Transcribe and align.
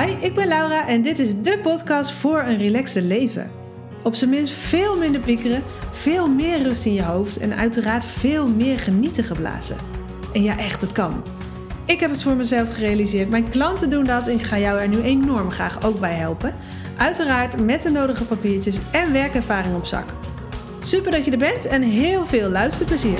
Hi, 0.00 0.14
ik 0.20 0.34
ben 0.34 0.48
Laura 0.48 0.88
en 0.88 1.02
dit 1.02 1.18
is 1.18 1.40
de 1.42 1.58
podcast 1.62 2.12
voor 2.12 2.38
een 2.38 2.58
relaxte 2.58 3.02
leven. 3.02 3.50
Op 4.02 4.14
zijn 4.14 4.30
minst 4.30 4.52
veel 4.52 4.98
minder 4.98 5.20
piekeren, 5.20 5.62
veel 5.90 6.28
meer 6.28 6.62
rust 6.62 6.84
in 6.84 6.92
je 6.92 7.02
hoofd 7.02 7.38
en 7.38 7.54
uiteraard 7.56 8.04
veel 8.04 8.48
meer 8.48 8.78
genieten 8.78 9.24
geblazen. 9.24 9.76
En 10.32 10.42
ja, 10.42 10.58
echt, 10.58 10.80
het 10.80 10.92
kan. 10.92 11.22
Ik 11.84 12.00
heb 12.00 12.10
het 12.10 12.22
voor 12.22 12.34
mezelf 12.34 12.74
gerealiseerd, 12.74 13.30
mijn 13.30 13.50
klanten 13.50 13.90
doen 13.90 14.04
dat 14.04 14.26
en 14.26 14.34
ik 14.34 14.42
ga 14.42 14.58
jou 14.58 14.80
er 14.80 14.88
nu 14.88 15.02
enorm 15.02 15.50
graag 15.50 15.84
ook 15.84 16.00
bij 16.00 16.14
helpen. 16.14 16.54
Uiteraard 16.96 17.60
met 17.60 17.82
de 17.82 17.90
nodige 17.90 18.24
papiertjes 18.24 18.78
en 18.92 19.12
werkervaring 19.12 19.76
op 19.76 19.86
zak. 19.86 20.06
Super 20.82 21.10
dat 21.10 21.24
je 21.24 21.30
er 21.30 21.38
bent 21.38 21.66
en 21.66 21.82
heel 21.82 22.26
veel 22.26 22.48
luisterplezier. 22.48 23.18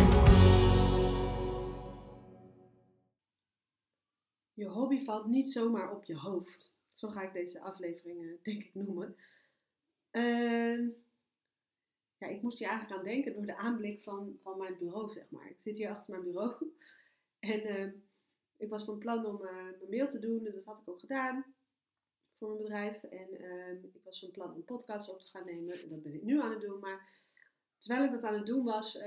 Je 4.55 4.69
hobby 4.69 5.05
valt 5.05 5.27
niet 5.27 5.53
zomaar 5.53 5.97
op 5.97 6.05
je 6.05 6.17
hoofd. 6.17 6.75
Zo 6.95 7.09
ga 7.09 7.23
ik 7.23 7.33
deze 7.33 7.61
aflevering 7.61 8.43
denk 8.43 8.63
ik 8.63 8.75
noemen. 8.75 9.17
Uh, 10.13 10.89
ja, 12.19 12.27
ik 12.27 12.43
moest 12.43 12.59
hier 12.59 12.69
eigenlijk 12.69 12.99
aan 12.99 13.07
denken 13.07 13.33
door 13.33 13.47
de 13.47 13.57
aanblik 13.57 14.03
van, 14.03 14.39
van 14.43 14.59
mijn 14.59 14.79
bureau, 14.79 15.13
zeg 15.13 15.31
maar. 15.31 15.49
Ik 15.49 15.61
zit 15.61 15.77
hier 15.77 15.91
achter 15.91 16.11
mijn 16.13 16.25
bureau. 16.25 16.55
En 17.39 17.67
uh, 17.67 17.93
ik 18.57 18.69
was 18.69 18.85
van 18.85 18.99
plan 18.99 19.27
om 19.27 19.43
uh, 19.43 19.53
mijn 19.53 19.91
mail 19.91 20.09
te 20.09 20.19
doen. 20.19 20.45
Dat 20.45 20.65
had 20.65 20.79
ik 20.79 20.89
ook 20.89 21.01
gedaan 21.01 21.55
voor 22.39 22.49
mijn 22.49 22.63
bedrijf. 22.63 23.03
En 23.03 23.43
uh, 23.43 23.73
ik 23.73 24.01
was 24.05 24.21
van 24.21 24.31
plan 24.31 24.55
om 24.55 24.65
podcasts 24.65 25.11
op 25.11 25.21
te 25.21 25.29
gaan 25.29 25.45
nemen. 25.45 25.83
En 25.83 25.89
dat 25.89 26.03
ben 26.03 26.15
ik 26.15 26.23
nu 26.23 26.41
aan 26.41 26.51
het 26.51 26.61
doen. 26.61 26.79
Maar 26.81 27.09
terwijl 27.79 28.05
ik 28.05 28.11
dat 28.11 28.23
aan 28.23 28.35
het 28.35 28.47
doen 28.47 28.65
was, 28.65 28.99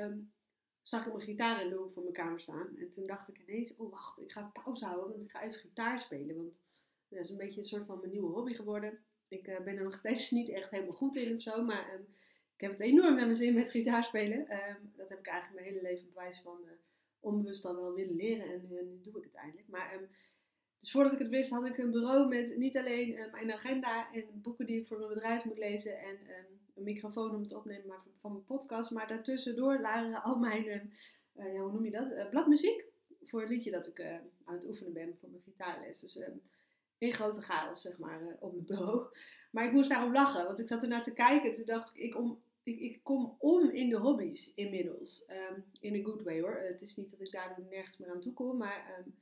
zag 0.87 1.05
ik 1.05 1.13
mijn 1.13 1.25
gitaar 1.25 1.61
in 1.63 1.69
de 1.69 1.75
hoek 1.75 1.93
van 1.93 2.03
mijn 2.03 2.15
kamer 2.15 2.39
staan. 2.39 2.77
En 2.77 2.91
toen 2.91 3.07
dacht 3.07 3.27
ik 3.27 3.37
ineens, 3.47 3.75
oh 3.75 3.91
wacht, 3.91 4.19
ik 4.19 4.31
ga 4.31 4.51
pauze 4.63 4.85
houden, 4.85 5.09
want 5.09 5.23
ik 5.23 5.31
ga 5.31 5.41
even 5.41 5.59
gitaar 5.59 6.01
spelen. 6.01 6.35
Want 6.35 6.61
dat 7.09 7.19
is 7.19 7.29
een 7.29 7.37
beetje 7.37 7.59
een 7.59 7.67
soort 7.67 7.85
van 7.85 7.99
mijn 7.99 8.11
nieuwe 8.11 8.33
hobby 8.33 8.53
geworden. 8.53 8.99
Ik 9.27 9.47
uh, 9.47 9.59
ben 9.59 9.77
er 9.77 9.83
nog 9.83 9.97
steeds 9.97 10.31
niet 10.39 10.49
echt 10.49 10.69
helemaal 10.69 10.93
goed 10.93 11.15
in 11.15 11.35
of 11.35 11.41
zo, 11.41 11.63
maar 11.63 11.93
um, 11.93 12.07
ik 12.53 12.61
heb 12.61 12.71
het 12.71 12.79
enorm 12.79 13.15
naar 13.15 13.25
mijn 13.25 13.35
zin 13.35 13.53
met 13.53 13.71
gitaar 13.71 14.03
spelen. 14.03 14.39
Um, 14.39 14.91
dat 14.95 15.09
heb 15.09 15.19
ik 15.19 15.27
eigenlijk 15.27 15.61
mijn 15.61 15.73
hele 15.73 15.89
leven 15.89 16.07
bewijs 16.07 16.41
van 16.41 16.57
uh, 16.65 16.71
onbewust 17.19 17.65
al 17.65 17.75
wel 17.75 17.93
willen 17.93 18.15
leren 18.15 18.45
en 18.45 18.67
uh, 18.71 18.81
nu 18.81 19.01
doe 19.01 19.17
ik 19.17 19.23
het 19.23 19.35
eindelijk. 19.35 19.67
Maar 19.67 19.99
dus 20.79 20.91
voordat 20.91 21.13
ik 21.13 21.19
het 21.19 21.29
wist 21.29 21.49
had 21.49 21.65
ik 21.65 21.77
een 21.77 21.91
bureau 21.91 22.27
met 22.27 22.57
niet 22.57 22.77
alleen 22.77 23.29
mijn 23.31 23.51
agenda 23.51 24.13
en 24.13 24.25
boeken 24.33 24.65
die 24.65 24.79
ik 24.79 24.87
voor 24.87 24.97
mijn 24.97 25.09
bedrijf 25.09 25.43
moet 25.43 25.57
lezen 25.57 25.99
en 25.99 26.17
een 26.77 26.83
microfoon 26.83 27.35
om 27.35 27.41
het 27.41 27.53
opnemen 27.53 27.87
maar 27.87 28.01
van 28.15 28.31
mijn 28.31 28.45
podcast. 28.45 28.91
Maar 28.91 29.07
daartussendoor 29.07 29.81
waren 29.81 30.23
al 30.23 30.37
mijn, 30.37 30.65
uh, 30.65 31.53
ja, 31.53 31.59
hoe 31.59 31.71
noem 31.71 31.85
je 31.85 31.91
dat, 31.91 32.11
uh, 32.11 32.29
bladmuziek. 32.29 32.85
Voor 33.23 33.41
een 33.41 33.47
liedje 33.47 33.71
dat 33.71 33.87
ik 33.87 33.99
uh, 33.99 34.13
aan 34.43 34.55
het 34.55 34.67
oefenen 34.67 34.93
ben 34.93 35.17
voor 35.19 35.29
mijn 35.29 35.41
gitaarles. 35.43 35.99
Dus 35.99 36.19
in 36.97 37.13
grote 37.13 37.41
chaos, 37.41 37.81
zeg 37.81 37.99
maar, 37.99 38.37
op 38.39 38.51
mijn 38.51 38.65
bureau. 38.65 39.07
Maar 39.51 39.65
ik 39.65 39.71
moest 39.71 39.89
daarom 39.89 40.13
lachen, 40.13 40.45
want 40.45 40.59
ik 40.59 40.67
zat 40.67 40.81
ernaar 40.81 41.03
te 41.03 41.13
kijken. 41.13 41.53
Toen 41.53 41.65
dacht 41.65 41.89
ik, 41.93 42.03
ik, 42.03 42.17
om, 42.17 42.41
ik, 42.63 42.79
ik 42.79 42.99
kom 43.03 43.35
om 43.39 43.69
in 43.69 43.89
de 43.89 43.97
hobby's 43.97 44.51
inmiddels. 44.55 45.25
Um, 45.29 45.65
in 45.81 45.93
een 45.93 46.05
good 46.05 46.21
way 46.21 46.41
hoor. 46.41 46.57
Het 46.57 46.81
is 46.81 46.95
niet 46.95 47.09
dat 47.09 47.19
ik 47.19 47.31
daar 47.31 47.59
nergens 47.69 47.97
meer 47.97 48.09
aan 48.09 48.21
toe 48.21 48.33
kom, 48.33 48.57
maar... 48.57 49.03
Um, 49.05 49.15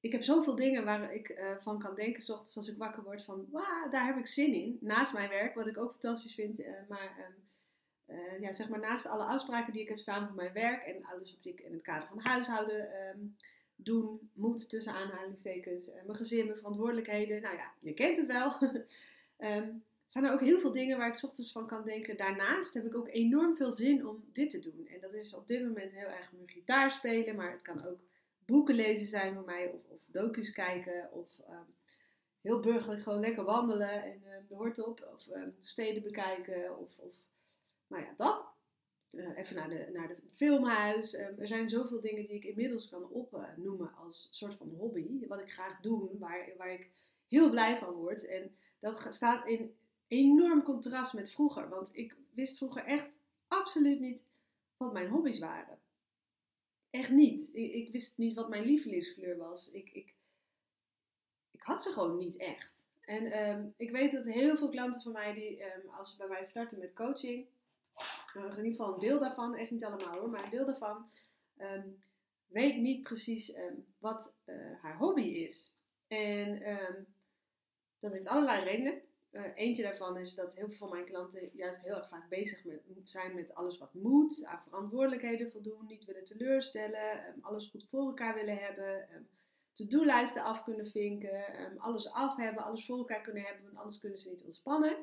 ik 0.00 0.12
heb 0.12 0.22
zoveel 0.22 0.54
dingen 0.54 0.84
waar 0.84 1.14
ik 1.14 1.28
uh, 1.28 1.56
van 1.58 1.78
kan 1.78 1.94
denken, 1.94 2.22
s 2.22 2.30
ochtends 2.30 2.56
als 2.56 2.68
ik 2.68 2.78
wakker 2.78 3.02
word, 3.02 3.24
van 3.24 3.46
wauw, 3.50 3.90
daar 3.90 4.06
heb 4.06 4.16
ik 4.16 4.26
zin 4.26 4.54
in. 4.54 4.78
Naast 4.80 5.12
mijn 5.12 5.28
werk, 5.28 5.54
wat 5.54 5.66
ik 5.66 5.78
ook 5.78 5.90
fantastisch 5.90 6.34
vind. 6.34 6.60
Uh, 6.60 6.66
maar 6.88 7.16
um, 7.28 8.16
uh, 8.16 8.40
ja, 8.40 8.52
zeg 8.52 8.68
maar 8.68 8.80
naast 8.80 9.06
alle 9.06 9.24
afspraken 9.24 9.72
die 9.72 9.82
ik 9.82 9.88
heb 9.88 9.98
staan 9.98 10.26
voor 10.26 10.36
mijn 10.36 10.52
werk 10.52 10.82
en 10.82 11.04
alles 11.04 11.32
wat 11.32 11.44
ik 11.44 11.60
in 11.60 11.72
het 11.72 11.82
kader 11.82 12.08
van 12.08 12.20
huishouden 12.20 12.88
um, 13.14 13.36
doen 13.76 14.30
moet, 14.34 14.68
tussen 14.68 14.92
aanhalingstekens, 14.92 15.90
mijn 16.06 16.16
gezin, 16.16 16.44
mijn 16.44 16.58
verantwoordelijkheden. 16.58 17.42
Nou 17.42 17.56
ja, 17.56 17.72
je 17.78 17.94
kent 17.94 18.16
het 18.16 18.26
wel. 18.26 18.52
um, 19.38 19.84
zijn 20.12 20.24
er 20.24 20.32
ook 20.32 20.40
heel 20.40 20.60
veel 20.60 20.72
dingen 20.72 20.98
waar 20.98 21.08
ik 21.08 21.14
s 21.14 21.24
ochtends 21.24 21.52
van 21.52 21.66
kan 21.66 21.84
denken. 21.84 22.16
Daarnaast 22.16 22.74
heb 22.74 22.86
ik 22.86 22.94
ook 22.94 23.08
enorm 23.08 23.56
veel 23.56 23.72
zin 23.72 24.06
om 24.06 24.24
dit 24.32 24.50
te 24.50 24.58
doen. 24.58 24.86
En 24.86 25.00
dat 25.00 25.14
is 25.14 25.34
op 25.34 25.48
dit 25.48 25.62
moment 25.62 25.92
heel 25.92 26.08
erg 26.08 26.32
mijn 26.32 26.48
gitaar 26.48 26.90
spelen, 26.90 27.36
maar 27.36 27.50
het 27.52 27.62
kan 27.62 27.86
ook 27.86 28.00
boeken 28.50 28.74
lezen 28.74 29.06
zijn 29.06 29.34
voor 29.34 29.44
mij, 29.44 29.66
of, 29.68 29.80
of 29.88 30.00
docu's 30.06 30.52
kijken, 30.52 31.12
of 31.12 31.38
um, 31.38 31.74
heel 32.40 32.60
burgerlijk 32.60 33.02
gewoon 33.02 33.20
lekker 33.20 33.44
wandelen 33.44 34.02
en 34.04 34.22
uh, 34.24 34.34
de 34.48 34.54
hort 34.54 34.78
op, 34.78 35.08
of 35.14 35.28
um, 35.28 35.56
steden 35.60 36.02
bekijken, 36.02 36.78
of, 36.78 36.98
of 36.98 37.14
nou 37.86 38.02
ja, 38.04 38.12
dat. 38.16 38.48
Uh, 39.10 39.38
even 39.38 39.56
naar 39.56 39.68
de, 39.68 39.88
naar 39.92 40.08
de 40.08 40.16
filmhuis. 40.32 41.14
Um, 41.14 41.38
er 41.38 41.46
zijn 41.46 41.68
zoveel 41.68 42.00
dingen 42.00 42.26
die 42.26 42.36
ik 42.36 42.44
inmiddels 42.44 42.88
kan 42.88 43.08
opnoemen 43.08 43.94
als 43.94 44.28
soort 44.30 44.54
van 44.54 44.74
hobby, 44.78 45.26
wat 45.26 45.40
ik 45.40 45.52
graag 45.52 45.80
doe, 45.80 46.18
waar, 46.18 46.52
waar 46.56 46.72
ik 46.72 46.90
heel 47.28 47.50
blij 47.50 47.78
van 47.78 47.92
word. 47.92 48.26
En 48.26 48.56
dat 48.80 49.06
staat 49.10 49.46
in 49.46 49.74
enorm 50.06 50.62
contrast 50.62 51.14
met 51.14 51.30
vroeger, 51.30 51.68
want 51.68 51.90
ik 51.92 52.16
wist 52.34 52.56
vroeger 52.56 52.84
echt 52.84 53.18
absoluut 53.48 54.00
niet 54.00 54.24
wat 54.76 54.92
mijn 54.92 55.08
hobby's 55.08 55.38
waren. 55.38 55.78
Echt 56.90 57.10
niet. 57.10 57.50
Ik, 57.52 57.72
ik, 57.72 57.92
wist 57.92 58.18
niet 58.18 58.34
wat 58.34 58.48
mijn 58.48 58.64
lievelingskleur 58.64 59.36
was. 59.36 59.70
Ik, 59.70 59.90
ik, 59.92 60.14
ik 61.50 61.62
had 61.62 61.82
ze 61.82 61.92
gewoon 61.92 62.16
niet 62.16 62.36
echt. 62.36 62.84
En 63.00 63.48
um, 63.48 63.74
ik 63.76 63.90
weet 63.90 64.12
dat 64.12 64.24
heel 64.24 64.56
veel 64.56 64.68
klanten 64.68 65.02
van 65.02 65.12
mij, 65.12 65.34
die 65.34 65.64
um, 65.64 65.88
als 65.88 66.10
ze 66.10 66.16
bij 66.16 66.28
mij 66.28 66.44
starten 66.44 66.78
met 66.78 66.94
coaching, 66.94 67.46
in 68.34 68.42
ieder 68.42 68.64
geval 68.64 68.92
een 68.92 68.98
deel 68.98 69.18
daarvan, 69.18 69.54
echt 69.54 69.70
niet 69.70 69.84
allemaal 69.84 70.18
hoor, 70.18 70.30
maar 70.30 70.44
een 70.44 70.50
deel 70.50 70.66
daarvan, 70.66 71.10
um, 71.58 72.02
weet 72.46 72.76
niet 72.76 73.02
precies 73.02 73.56
wat 73.98 74.34
uh, 74.46 74.82
haar 74.82 74.96
hobby 74.96 75.22
is. 75.22 75.72
En 76.06 76.62
dat 77.98 78.12
heeft 78.12 78.28
allerlei 78.28 78.64
redenen. 78.64 79.02
Uh, 79.32 79.42
eentje 79.54 79.82
daarvan 79.82 80.18
is 80.18 80.34
dat 80.34 80.54
heel 80.54 80.68
veel 80.68 80.76
van 80.76 80.90
mijn 80.90 81.04
klanten 81.04 81.50
juist 81.52 81.82
heel 81.82 81.96
erg 81.96 82.08
vaak 82.08 82.28
bezig 82.28 82.64
zijn 83.04 83.34
met 83.34 83.54
alles 83.54 83.78
wat 83.78 83.94
moet, 83.94 84.44
aan 84.44 84.62
verantwoordelijkheden 84.62 85.50
voldoen, 85.50 85.86
niet 85.86 86.04
willen 86.04 86.24
teleurstellen, 86.24 87.28
um, 87.28 87.42
alles 87.44 87.66
goed 87.66 87.86
voor 87.88 88.06
elkaar 88.06 88.34
willen 88.34 88.58
hebben, 88.58 89.08
um, 89.14 89.28
to-do-lijsten 89.72 90.42
af 90.42 90.64
kunnen 90.64 90.86
vinken, 90.86 91.62
um, 91.62 91.78
alles 91.78 92.12
af 92.12 92.36
hebben, 92.36 92.62
alles 92.62 92.86
voor 92.86 92.98
elkaar 92.98 93.20
kunnen 93.20 93.42
hebben, 93.42 93.64
want 93.64 93.76
anders 93.76 93.98
kunnen 93.98 94.18
ze 94.18 94.28
niet 94.28 94.44
ontspannen. 94.44 94.96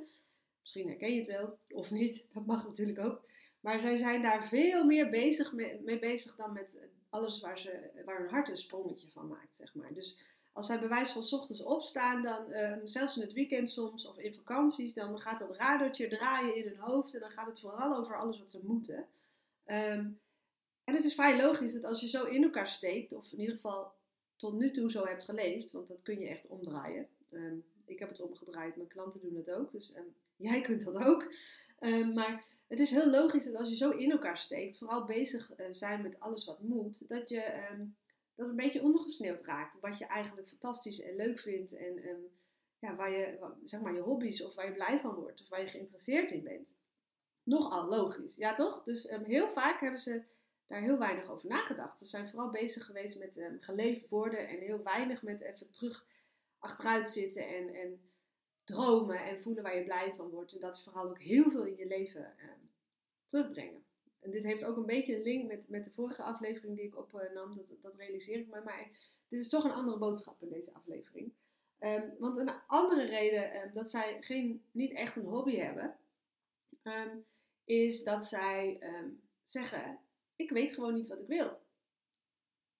Misschien 0.62 0.88
herken 0.88 1.14
je 1.14 1.20
het 1.20 1.28
wel, 1.28 1.59
of 1.70 1.92
niet, 1.92 2.28
dat 2.34 2.46
mag 2.46 2.66
natuurlijk 2.66 3.00
ook. 3.00 3.26
Maar 3.59 3.80
zij 3.80 3.98
zijn 3.98 4.22
daar 4.22 4.48
veel 4.48 4.86
meer 4.86 5.09
bezig 5.09 5.54
mee, 5.54 5.82
mee 5.82 6.00
bezig 6.00 6.36
dan 6.36 6.54
met 6.54 6.80
alles 7.09 7.40
waar, 7.40 7.59
ze, 7.59 8.02
waar 8.06 8.20
hun 8.20 8.30
hart 8.30 8.50
een 8.50 8.58
sprongetje 8.58 9.09
van 9.09 9.28
maakt, 9.28 9.56
zeg 9.56 9.74
maar. 9.74 9.94
Dus 9.94 10.37
als 10.57 10.66
zij 10.66 10.79
bewijs 10.79 11.12
van 11.12 11.40
ochtends 11.40 11.63
opstaan, 11.63 12.23
dan 12.23 12.53
um, 12.53 12.88
zelfs 12.88 13.16
in 13.16 13.22
het 13.22 13.34
weekend 13.34 13.69
soms 13.69 14.07
of 14.07 14.18
in 14.18 14.34
vakanties, 14.34 14.94
dan 14.94 15.19
gaat 15.19 15.40
dat 15.40 15.56
radertje 15.56 16.07
draaien 16.07 16.56
in 16.56 16.68
hun 16.68 16.78
hoofd 16.78 17.13
en 17.13 17.19
dan 17.19 17.31
gaat 17.31 17.47
het 17.47 17.59
vooral 17.59 17.97
over 17.97 18.19
alles 18.19 18.40
wat 18.40 18.51
ze 18.51 18.59
moeten. 18.63 18.97
Um, 19.66 20.19
en 20.84 20.96
het 20.96 21.03
is 21.03 21.13
vrij 21.13 21.38
logisch 21.38 21.73
dat 21.73 21.85
als 21.85 22.01
je 22.01 22.07
zo 22.07 22.25
in 22.25 22.44
elkaar 22.44 22.67
steekt, 22.67 23.13
of 23.13 23.31
in 23.31 23.40
ieder 23.40 23.56
geval 23.56 23.91
tot 24.35 24.53
nu 24.53 24.72
toe 24.72 24.91
zo 24.91 25.06
hebt 25.06 25.23
geleefd, 25.23 25.72
want 25.72 25.88
dat 25.88 26.01
kun 26.03 26.19
je 26.19 26.28
echt 26.28 26.47
omdraaien. 26.47 27.07
Um, 27.31 27.63
ik 27.85 28.00
heb 28.00 28.09
het 28.09 28.22
omgedraaid, 28.22 28.75
mijn 28.75 28.88
klanten 28.88 29.22
doen 29.22 29.35
het 29.35 29.51
ook, 29.51 29.72
dus 29.72 29.94
jij 30.35 30.62
kunt 30.62 30.85
dat 30.85 30.96
ook. 30.96 31.34
maar 32.13 32.46
het 32.67 32.79
is 32.79 32.91
heel 32.91 33.09
logisch 33.09 33.46
dat 33.46 33.56
als 33.56 33.69
je 33.69 33.75
zo 33.75 33.90
in 33.90 34.12
elkaar 34.12 34.38
steekt, 34.38 34.78
vooral 34.78 35.06
bezig 35.06 35.59
uh, 35.59 35.66
zijn 35.69 36.01
met 36.01 36.19
alles 36.19 36.46
wat 36.46 36.62
moet, 36.62 37.09
dat 37.09 37.29
je 37.29 37.41
dat 38.38 38.50
een 38.50 38.56
beetje 38.56 38.81
ondergesneeuwd 38.81 39.46
raakt. 39.46 39.80
Wat 39.80 39.98
je 39.98 40.06
eigenlijk 40.06 40.48
fantastisch 40.48 41.02
en 41.02 41.16
leuk 41.16 41.40
vindt. 41.40 41.75
En 41.75 42.08
um, 42.08 42.31
ja, 42.80 42.96
waar 42.96 43.12
je, 43.12 43.52
zeg 43.64 43.81
maar, 43.81 43.94
je 43.94 44.02
hobby's 44.02 44.42
of 44.42 44.56
waar 44.56 44.66
je 44.66 44.74
blij 44.74 45.00
van 45.00 45.16
wordt. 45.16 45.42
Of 45.42 45.50
waar 45.50 45.62
je 45.62 45.68
geïnteresseerd 45.68 46.31
in 46.31 46.44
bent. 46.44 46.76
Nogal 47.44 47.88
logisch, 47.88 48.36
ja 48.36 48.53
toch? 48.53 48.84
Dus 48.84 49.12
um, 49.12 49.24
heel 49.24 49.50
vaak 49.50 49.80
hebben 49.80 50.00
ze 50.00 50.24
daar 50.68 50.81
heel 50.81 50.97
weinig 50.97 51.30
over 51.30 51.47
nagedacht. 51.47 52.00
Ze 52.00 52.06
zijn 52.06 52.30
vooral 52.30 52.52
bezig 52.52 52.86
geweest 52.86 53.20
met 53.20 53.38
um, 53.38 53.58
geleefd 53.62 54.09
worden. 54.09 54.47
En 54.47 54.59
heel 54.59 54.84
weinig 54.84 55.22
met 55.22 55.41
even 55.41 55.72
terug 55.72 56.06
achteruit 56.59 57.09
zitten 57.09 57.47
en, 57.47 57.73
en 57.73 58.11
dromen 58.64 59.23
en 59.23 59.41
voelen 59.41 59.64
waar 59.64 59.76
je 59.76 59.84
blij 59.84 60.14
van 60.14 60.29
wordt. 60.29 60.53
En 60.53 60.59
dat 60.59 60.84
vooral 60.84 61.09
ook 61.09 61.20
heel 61.20 61.50
veel 61.50 61.66
in 61.66 61.76
je 61.76 61.88
leven 61.88 62.35
terugbrengen 63.26 63.86
en 64.19 64.31
dit 64.31 64.43
heeft 64.43 64.66
ook 64.66 64.78
een 64.78 64.85
beetje 64.85 65.16
een 65.16 65.23
link 65.23 65.47
met, 65.47 65.69
met 65.69 65.84
de 65.84 65.91
vorige 65.91 66.22
aflevering 66.22 66.75
die 66.75 66.85
ik 66.85 66.97
opnam, 66.97 67.55
dat, 67.55 67.81
dat 67.81 67.96
realiseer 67.96 68.40
ik 68.40 68.47
me. 68.47 68.61
Maar 68.61 68.90
dit 69.28 69.40
is 69.40 69.49
toch 69.49 69.64
een 69.64 69.72
andere 69.72 69.97
boodschap 69.97 70.41
in 70.41 70.49
deze 70.49 70.73
aflevering. 70.73 71.31
Um, 71.79 72.14
want 72.19 72.37
een 72.37 72.52
andere 72.67 73.05
reden 73.05 73.55
um, 73.55 73.72
dat 73.72 73.90
zij 73.90 74.17
geen, 74.22 74.64
niet 74.72 74.91
echt 74.91 75.16
een 75.16 75.25
hobby 75.25 75.55
hebben, 75.55 75.96
um, 76.84 77.25
is 77.66 78.03
dat 78.03 78.25
zij 78.25 78.79
zeggen: 79.43 79.99
Ik 80.35 80.49
weet 80.49 80.73
gewoon 80.73 80.93
niet 80.93 81.08
wat 81.08 81.20
ik 81.20 81.28
wil. 81.28 81.59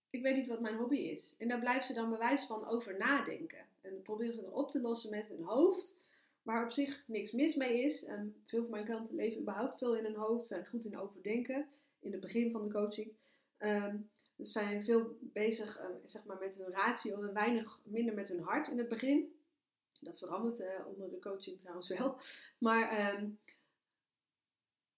Ik 0.10 0.22
weet 0.22 0.36
niet 0.36 0.48
wat 0.48 0.62
mijn 0.62 0.78
hobby 0.78 0.98
is. 0.98 1.36
En 1.38 1.48
daar 1.48 1.60
blijven 1.60 1.84
ze 1.84 1.94
dan 1.94 2.10
bewijs 2.10 2.46
van 2.46 2.68
over 2.68 2.98
nadenken. 2.98 3.66
En 3.82 4.02
proberen 4.02 4.34
ze 4.34 4.46
erop 4.46 4.72
te 4.72 4.82
lossen 4.82 5.10
met 5.10 5.28
hun 5.28 5.44
hoofd. 5.44 6.00
Waar 6.48 6.64
op 6.64 6.72
zich 6.72 7.04
niks 7.08 7.32
mis 7.32 7.56
mee 7.56 7.84
is. 7.84 8.04
En 8.04 8.36
veel 8.46 8.62
van 8.62 8.70
mijn 8.70 8.86
klanten 8.86 9.16
leven 9.16 9.42
überhaupt 9.42 9.78
veel 9.78 9.96
in 9.96 10.04
hun 10.04 10.16
hoofd, 10.16 10.48
zijn 10.48 10.66
goed 10.66 10.86
in 10.86 10.98
overdenken 10.98 11.68
in 12.00 12.12
het 12.12 12.22
begin 12.22 12.52
van 12.52 12.64
de 12.64 12.74
coaching. 12.74 13.12
Um, 13.60 14.10
dus 14.36 14.52
zijn 14.52 14.84
veel 14.84 15.18
bezig 15.20 15.80
uh, 15.80 15.86
zeg 16.04 16.26
maar 16.26 16.38
met 16.38 16.58
hun 16.58 16.72
ratio 16.72 17.22
en 17.24 17.34
weinig 17.34 17.80
minder 17.84 18.14
met 18.14 18.28
hun 18.28 18.40
hart 18.40 18.68
in 18.68 18.78
het 18.78 18.88
begin. 18.88 19.36
Dat 20.00 20.18
verandert 20.18 20.60
uh, 20.60 20.68
onder 20.88 21.10
de 21.10 21.20
coaching 21.20 21.60
trouwens 21.60 21.88
wel. 21.88 22.20
Maar 22.68 23.16
um, 23.16 23.40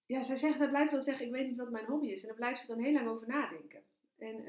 ja, 0.06 0.22
zij 0.22 0.36
zeggen, 0.36 0.60
dat 0.60 0.70
blijft 0.70 0.90
wel 0.90 1.02
zeggen, 1.02 1.26
ik 1.26 1.32
weet 1.32 1.46
niet 1.46 1.58
wat 1.58 1.70
mijn 1.70 1.86
hobby 1.86 2.06
is. 2.06 2.20
En 2.20 2.28
daar 2.28 2.36
blijft 2.36 2.60
ze 2.60 2.66
dan 2.66 2.78
heel 2.78 2.92
lang 2.92 3.08
over 3.08 3.26
nadenken. 3.26 3.82
En 4.18 4.44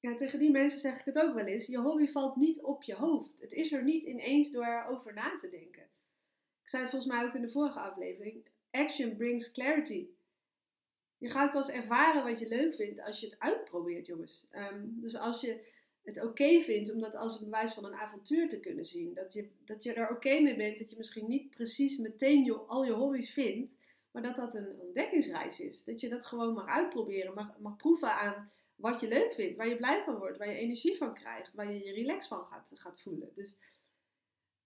ja, 0.00 0.14
tegen 0.14 0.38
die 0.38 0.50
mensen 0.50 0.80
zeg 0.80 0.98
ik 0.98 1.04
het 1.04 1.18
ook 1.18 1.34
wel 1.34 1.46
eens. 1.46 1.66
Je 1.66 1.78
hobby 1.78 2.06
valt 2.06 2.36
niet 2.36 2.62
op 2.62 2.82
je 2.82 2.94
hoofd. 2.94 3.40
Het 3.40 3.52
is 3.52 3.72
er 3.72 3.84
niet 3.84 4.02
ineens 4.02 4.50
door 4.50 4.64
erover 4.64 5.14
na 5.14 5.36
te 5.38 5.48
denken. 5.48 5.90
Ik 6.62 6.68
zei 6.68 6.82
het 6.82 6.90
volgens 6.90 7.12
mij 7.12 7.24
ook 7.24 7.34
in 7.34 7.42
de 7.42 7.50
vorige 7.50 7.80
aflevering. 7.80 8.46
Action 8.70 9.16
brings 9.16 9.52
clarity. 9.52 10.08
Je 11.18 11.28
gaat 11.28 11.52
pas 11.52 11.70
ervaren 11.70 12.24
wat 12.24 12.38
je 12.38 12.48
leuk 12.48 12.74
vindt 12.74 13.02
als 13.02 13.20
je 13.20 13.26
het 13.26 13.38
uitprobeert, 13.38 14.06
jongens. 14.06 14.46
Um, 14.52 15.00
dus 15.00 15.16
als 15.16 15.40
je 15.40 15.64
het 16.02 16.24
oké 16.24 16.60
vindt 16.60 16.92
om 16.92 17.00
dat 17.00 17.14
als 17.14 17.34
een 17.34 17.44
bewijs 17.44 17.72
van 17.72 17.84
een 17.84 17.94
avontuur 17.94 18.48
te 18.48 18.60
kunnen 18.60 18.84
zien. 18.84 19.14
Dat 19.14 19.32
je, 19.32 19.48
dat 19.64 19.82
je 19.82 19.92
er 19.92 20.10
oké 20.10 20.40
mee 20.40 20.56
bent, 20.56 20.78
dat 20.78 20.90
je 20.90 20.96
misschien 20.96 21.28
niet 21.28 21.50
precies 21.50 21.98
meteen 21.98 22.44
je, 22.44 22.54
al 22.54 22.84
je 22.84 22.92
hobby's 22.92 23.30
vindt. 23.30 23.74
Maar 24.10 24.22
dat 24.22 24.36
dat 24.36 24.54
een 24.54 24.80
ontdekkingsreis 24.80 25.60
is. 25.60 25.84
Dat 25.84 26.00
je 26.00 26.08
dat 26.08 26.24
gewoon 26.24 26.54
mag 26.54 26.66
uitproberen, 26.66 27.34
mag, 27.34 27.58
mag 27.58 27.76
proeven 27.76 28.12
aan 28.12 28.50
wat 28.76 29.00
je 29.00 29.08
leuk 29.08 29.32
vindt, 29.32 29.56
waar 29.56 29.68
je 29.68 29.76
blij 29.76 30.02
van 30.04 30.18
wordt, 30.18 30.38
waar 30.38 30.48
je 30.48 30.56
energie 30.56 30.96
van 30.96 31.14
krijgt, 31.14 31.54
waar 31.54 31.72
je 31.72 31.84
je 31.84 31.92
relax 31.92 32.28
van 32.28 32.46
gaat, 32.46 32.70
gaat 32.74 33.00
voelen. 33.00 33.30
Dus 33.34 33.56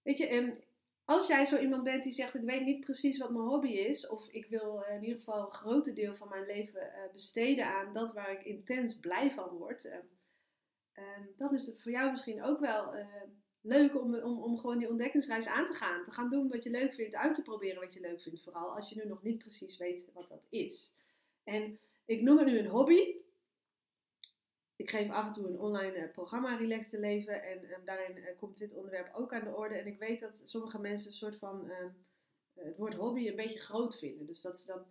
weet 0.03 0.19
je, 0.19 0.27
en 0.27 0.63
als 1.07 1.27
jij 1.27 1.45
zo 1.45 1.59
iemand 1.59 1.83
bent 1.83 2.03
die 2.03 2.13
zegt: 2.13 2.35
Ik 2.35 2.43
weet 2.43 2.65
niet 2.65 2.81
precies 2.81 3.19
wat 3.19 3.31
mijn 3.31 3.45
hobby 3.45 3.69
is, 3.69 4.09
of 4.09 4.29
ik 4.29 4.47
wil 4.47 4.85
in 4.89 5.03
ieder 5.03 5.19
geval 5.19 5.45
een 5.45 5.51
groot 5.51 5.95
deel 5.95 6.15
van 6.15 6.29
mijn 6.29 6.47
leven 6.47 6.83
uh, 6.83 7.13
besteden 7.13 7.67
aan 7.67 7.93
dat 7.93 8.13
waar 8.13 8.33
ik 8.33 8.45
intens 8.45 8.97
blij 8.99 9.31
van 9.31 9.49
word, 9.49 9.85
uh, 9.85 9.93
uh, 10.99 11.05
dan 11.37 11.55
is 11.55 11.67
het 11.67 11.83
voor 11.83 11.93
jou 11.93 12.11
misschien 12.11 12.43
ook 12.43 12.61
wel 12.61 12.95
eh, 12.95 13.07
leuk 13.61 14.01
om, 14.01 14.15
om, 14.15 14.43
om 14.43 14.59
gewoon 14.59 14.79
die 14.79 14.89
ontdekkingsreis 14.89 15.47
aan 15.47 15.67
te 15.67 15.73
gaan. 15.73 16.05
Te 16.05 16.11
gaan 16.11 16.31
doen 16.31 16.49
wat 16.49 16.63
je 16.63 16.71
leuk 16.71 16.95
vindt, 16.95 17.15
uit 17.15 17.35
te 17.35 17.43
proberen 17.43 17.81
wat 17.81 17.95
je 17.95 18.01
leuk 18.01 18.23
vindt, 18.23 18.43
vooral 18.43 18.77
als 18.77 18.89
je 18.89 18.97
nu 18.97 19.09
nog 19.09 19.23
niet 19.23 19.39
precies 19.39 19.77
weet 19.77 20.11
wat 20.13 20.29
dat 20.29 20.47
is. 20.51 20.93
En 21.45 21.79
ik 22.05 22.23
noem 22.23 22.39
het 22.39 22.47
nu 22.47 22.59
een 22.59 22.71
hobby, 22.71 23.15
ik 24.77 24.91
geef 24.91 25.11
af 25.11 25.27
en 25.27 25.33
toe 25.33 25.47
een 25.47 25.59
online 25.59 25.97
uh, 25.97 26.13
programma 26.13 26.57
Relax 26.57 26.89
te 26.89 26.99
leven. 26.99 27.43
En 27.43 27.65
uh, 27.65 27.77
daarin 27.85 28.17
uh, 28.17 28.25
komt 28.39 28.59
dit 28.59 28.75
onderwerp 28.75 29.15
ook 29.15 29.33
aan 29.33 29.45
de 29.45 29.55
orde. 29.55 29.75
En 29.75 29.87
ik 29.87 29.99
weet 29.99 30.21
dat 30.21 30.41
sommige 30.45 30.81
mensen 30.81 31.07
een 31.07 31.17
soort 31.17 31.37
van 31.37 31.71
ehm, 31.71 31.89
het 32.55 32.77
woord 32.77 32.95
hobby 32.95 33.29
een 33.29 33.37
beetje 33.37 33.59
groot 33.59 33.99
vinden. 33.99 34.27
Dus 34.27 34.43
dat 34.43 34.59
ze 34.59 34.67
dan, 34.67 34.85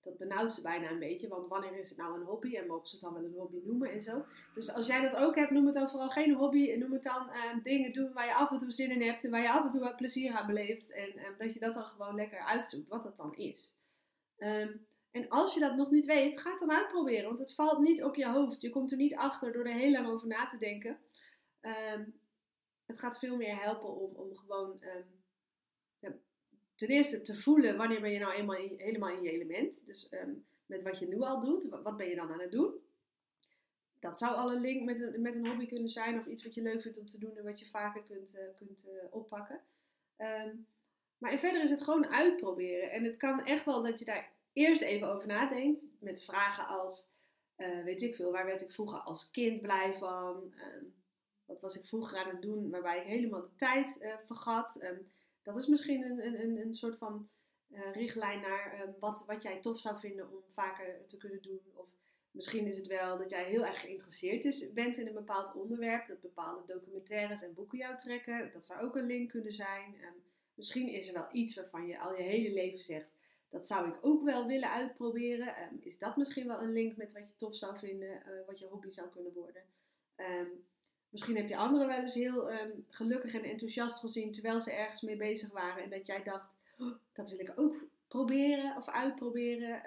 dat 0.00 0.18
benauwt 0.18 0.52
ze 0.52 0.62
bijna 0.62 0.90
een 0.90 0.98
beetje. 0.98 1.28
Want 1.28 1.48
wanneer 1.48 1.78
is 1.78 1.88
het 1.88 1.98
nou 1.98 2.20
een 2.20 2.26
hobby? 2.26 2.56
En 2.56 2.66
mogen 2.66 2.88
ze 2.88 2.94
het 2.94 3.04
dan 3.04 3.14
wel 3.14 3.24
een 3.24 3.38
hobby 3.38 3.60
noemen 3.64 3.90
en 3.90 4.02
zo. 4.02 4.24
Dus 4.54 4.72
als 4.72 4.86
jij 4.86 5.00
dat 5.00 5.16
ook 5.16 5.34
hebt, 5.34 5.50
noem 5.50 5.66
het 5.66 5.74
dan 5.74 5.90
vooral 5.90 6.10
geen 6.10 6.34
hobby. 6.34 6.70
En 6.70 6.78
noem 6.78 6.92
het 6.92 7.02
dan 7.02 7.30
ehm, 7.30 7.62
dingen 7.62 7.92
doen 7.92 8.12
waar 8.12 8.26
je 8.26 8.34
af 8.34 8.50
en 8.50 8.58
toe 8.58 8.70
zin 8.70 8.90
in 8.90 9.02
hebt. 9.02 9.24
En 9.24 9.30
waar 9.30 9.42
je 9.42 9.50
af 9.50 9.64
en 9.64 9.70
toe 9.70 9.94
plezier 9.94 10.32
aan 10.32 10.46
beleeft. 10.46 10.92
En 10.92 11.16
ehm, 11.16 11.38
dat 11.38 11.54
je 11.54 11.60
dat 11.60 11.74
dan 11.74 11.86
gewoon 11.86 12.14
lekker 12.14 12.40
uitzoekt, 12.40 12.88
wat 12.88 13.02
dat 13.02 13.16
dan 13.16 13.36
is. 13.36 13.78
En 15.10 15.28
als 15.28 15.54
je 15.54 15.60
dat 15.60 15.76
nog 15.76 15.90
niet 15.90 16.06
weet, 16.06 16.40
ga 16.40 16.50
het 16.50 16.58
dan 16.58 16.72
uitproberen. 16.72 17.24
Want 17.24 17.38
het 17.38 17.54
valt 17.54 17.78
niet 17.78 18.02
op 18.02 18.14
je 18.14 18.28
hoofd. 18.28 18.62
Je 18.62 18.70
komt 18.70 18.90
er 18.90 18.96
niet 18.96 19.14
achter 19.14 19.52
door 19.52 19.64
er 19.64 19.74
heel 19.74 19.90
lang 19.90 20.08
over 20.08 20.26
na 20.26 20.46
te 20.46 20.58
denken. 20.58 20.98
Um, 21.60 22.20
het 22.86 23.00
gaat 23.00 23.18
veel 23.18 23.36
meer 23.36 23.62
helpen 23.62 23.96
om, 23.96 24.14
om 24.14 24.36
gewoon 24.36 24.78
ja, 25.98 26.12
ten 26.74 26.88
eerste 26.88 27.20
te 27.20 27.34
voelen 27.34 27.76
wanneer 27.76 28.00
ben 28.00 28.10
je 28.10 28.18
nou 28.18 28.34
helemaal 28.76 29.08
in 29.08 29.22
je 29.22 29.30
element. 29.30 29.86
Dus 29.86 30.12
um, 30.12 30.46
met 30.66 30.82
wat 30.82 30.98
je 30.98 31.08
nu 31.08 31.20
al 31.20 31.40
doet, 31.40 31.68
wat 31.82 31.96
ben 31.96 32.08
je 32.08 32.14
dan 32.14 32.32
aan 32.32 32.40
het 32.40 32.52
doen? 32.52 32.74
Dat 33.98 34.18
zou 34.18 34.36
al 34.36 34.52
een 34.52 34.60
link 34.60 34.84
met 34.84 35.00
een, 35.00 35.20
met 35.20 35.34
een 35.34 35.46
hobby 35.46 35.66
kunnen 35.66 35.88
zijn 35.88 36.18
of 36.18 36.26
iets 36.26 36.44
wat 36.44 36.54
je 36.54 36.62
leuk 36.62 36.82
vindt 36.82 36.98
om 36.98 37.06
te 37.06 37.18
doen 37.18 37.36
en 37.36 37.44
wat 37.44 37.60
je 37.60 37.66
vaker 37.66 38.02
kunt, 38.02 38.34
uh, 38.34 38.40
kunt 38.56 38.86
uh, 38.86 39.04
oppakken. 39.10 39.60
maar 41.18 41.38
verder 41.38 41.62
is 41.62 41.70
het 41.70 41.82
gewoon 41.82 42.06
uitproberen. 42.06 42.90
En 42.90 43.04
het 43.04 43.16
kan 43.16 43.44
echt 43.44 43.64
wel 43.64 43.82
dat 43.82 43.98
je 43.98 44.04
daar 44.04 44.32
eerst 44.52 44.82
even 44.82 45.08
over 45.08 45.28
nadenkt. 45.28 45.86
Met 45.98 46.24
vragen 46.24 46.66
als, 46.66 47.10
uh, 47.56 47.84
weet 47.84 48.02
ik 48.02 48.14
veel, 48.14 48.32
waar 48.32 48.46
werd 48.46 48.60
ik 48.60 48.72
vroeger 48.72 48.98
als 48.98 49.30
kind 49.30 49.60
blij 49.60 49.94
van? 49.94 50.54
Um, 50.76 50.94
wat 51.44 51.60
was 51.60 51.76
ik 51.76 51.86
vroeger 51.86 52.18
aan 52.18 52.28
het 52.28 52.42
doen 52.42 52.70
waarbij 52.70 53.00
ik 53.00 53.06
helemaal 53.06 53.40
de 53.40 53.54
tijd 53.56 53.96
uh, 54.00 54.14
vergat? 54.22 54.82
Um, 54.82 55.06
dat 55.42 55.56
is 55.56 55.66
misschien 55.66 56.04
een, 56.04 56.40
een, 56.44 56.56
een 56.56 56.74
soort 56.74 56.96
van 56.96 57.28
uh, 57.68 57.92
richtlijn 57.92 58.40
naar 58.40 58.80
um, 58.80 58.94
wat, 59.00 59.24
wat 59.26 59.42
jij 59.42 59.60
tof 59.60 59.78
zou 59.78 59.98
vinden 59.98 60.30
om 60.30 60.42
vaker 60.52 61.06
te 61.06 61.16
kunnen 61.16 61.42
doen. 61.42 61.60
Of 61.74 61.90
misschien 62.30 62.66
is 62.66 62.76
het 62.76 62.86
wel 62.86 63.18
dat 63.18 63.30
jij 63.30 63.44
heel 63.44 63.66
erg 63.66 63.80
geïnteresseerd 63.80 64.44
is, 64.44 64.72
bent 64.72 64.98
in 64.98 65.06
een 65.06 65.14
bepaald 65.14 65.54
onderwerp. 65.54 66.06
Dat 66.06 66.20
bepaalde 66.20 66.72
documentaires 66.72 67.42
en 67.42 67.54
boeken 67.54 67.78
jou 67.78 67.96
trekken. 67.96 68.50
Dat 68.52 68.64
zou 68.64 68.80
ook 68.80 68.96
een 68.96 69.06
link 69.06 69.30
kunnen 69.30 69.52
zijn. 69.52 69.94
misschien 70.54 70.88
is 70.88 71.08
er 71.08 71.14
wel 71.14 71.28
iets 71.32 71.54
waarvan 71.54 71.86
je 71.86 71.98
al 71.98 72.16
je 72.16 72.22
hele 72.22 72.52
leven 72.52 72.80
zegt 72.80 73.18
dat 73.50 73.66
zou 73.66 73.88
ik 73.88 73.98
ook 74.00 74.22
wel 74.22 74.46
willen 74.46 74.70
uitproberen. 74.70 75.48
Um, 75.48 75.78
is 75.80 75.98
dat 75.98 76.16
misschien 76.16 76.46
wel 76.46 76.60
een 76.60 76.72
link 76.72 76.96
met 76.96 77.12
wat 77.12 77.28
je 77.28 77.34
tof 77.34 77.56
zou 77.56 77.78
vinden, 77.78 78.08
uh, 78.08 78.46
wat 78.46 78.58
je 78.58 78.66
hobby 78.66 78.88
zou 78.88 79.08
kunnen 79.08 79.32
worden? 79.32 79.62
Um, 80.16 80.64
misschien 81.08 81.36
heb 81.36 81.48
je 81.48 81.56
anderen 81.56 81.86
wel 81.86 81.98
eens 81.98 82.14
heel 82.14 82.52
um, 82.52 82.86
gelukkig 82.88 83.34
en 83.34 83.44
enthousiast 83.44 83.98
gezien 83.98 84.32
terwijl 84.32 84.60
ze 84.60 84.72
ergens 84.72 85.00
mee 85.00 85.16
bezig 85.16 85.50
waren 85.50 85.82
en 85.82 85.90
dat 85.90 86.06
jij 86.06 86.22
dacht, 86.22 86.56
oh, 86.78 86.94
dat 87.12 87.30
wil 87.30 87.40
ik 87.40 87.52
ook 87.54 87.84
proberen 88.08 88.76
of 88.76 88.88
uitproberen. 88.88 89.82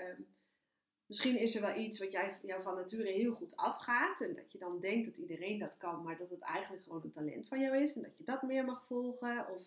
misschien 1.05 1.39
is 1.39 1.55
er 1.55 1.61
wel 1.61 1.75
iets 1.75 1.99
wat 1.99 2.11
jij, 2.11 2.37
jou 2.41 2.61
van 2.61 2.75
nature 2.75 3.11
heel 3.11 3.33
goed 3.33 3.55
afgaat 3.55 4.21
en 4.21 4.35
dat 4.35 4.51
je 4.51 4.57
dan 4.57 4.79
denkt 4.79 5.05
dat 5.05 5.17
iedereen 5.17 5.59
dat 5.59 5.77
kan, 5.77 6.03
maar 6.03 6.17
dat 6.17 6.29
het 6.29 6.41
eigenlijk 6.41 6.83
gewoon 6.83 7.01
een 7.03 7.11
talent 7.11 7.47
van 7.47 7.59
jou 7.59 7.77
is 7.77 7.95
en 7.95 8.01
dat 8.01 8.17
je 8.17 8.23
dat 8.23 8.41
meer 8.41 8.65
mag 8.65 8.85
volgen. 8.85 9.49
Of 9.49 9.63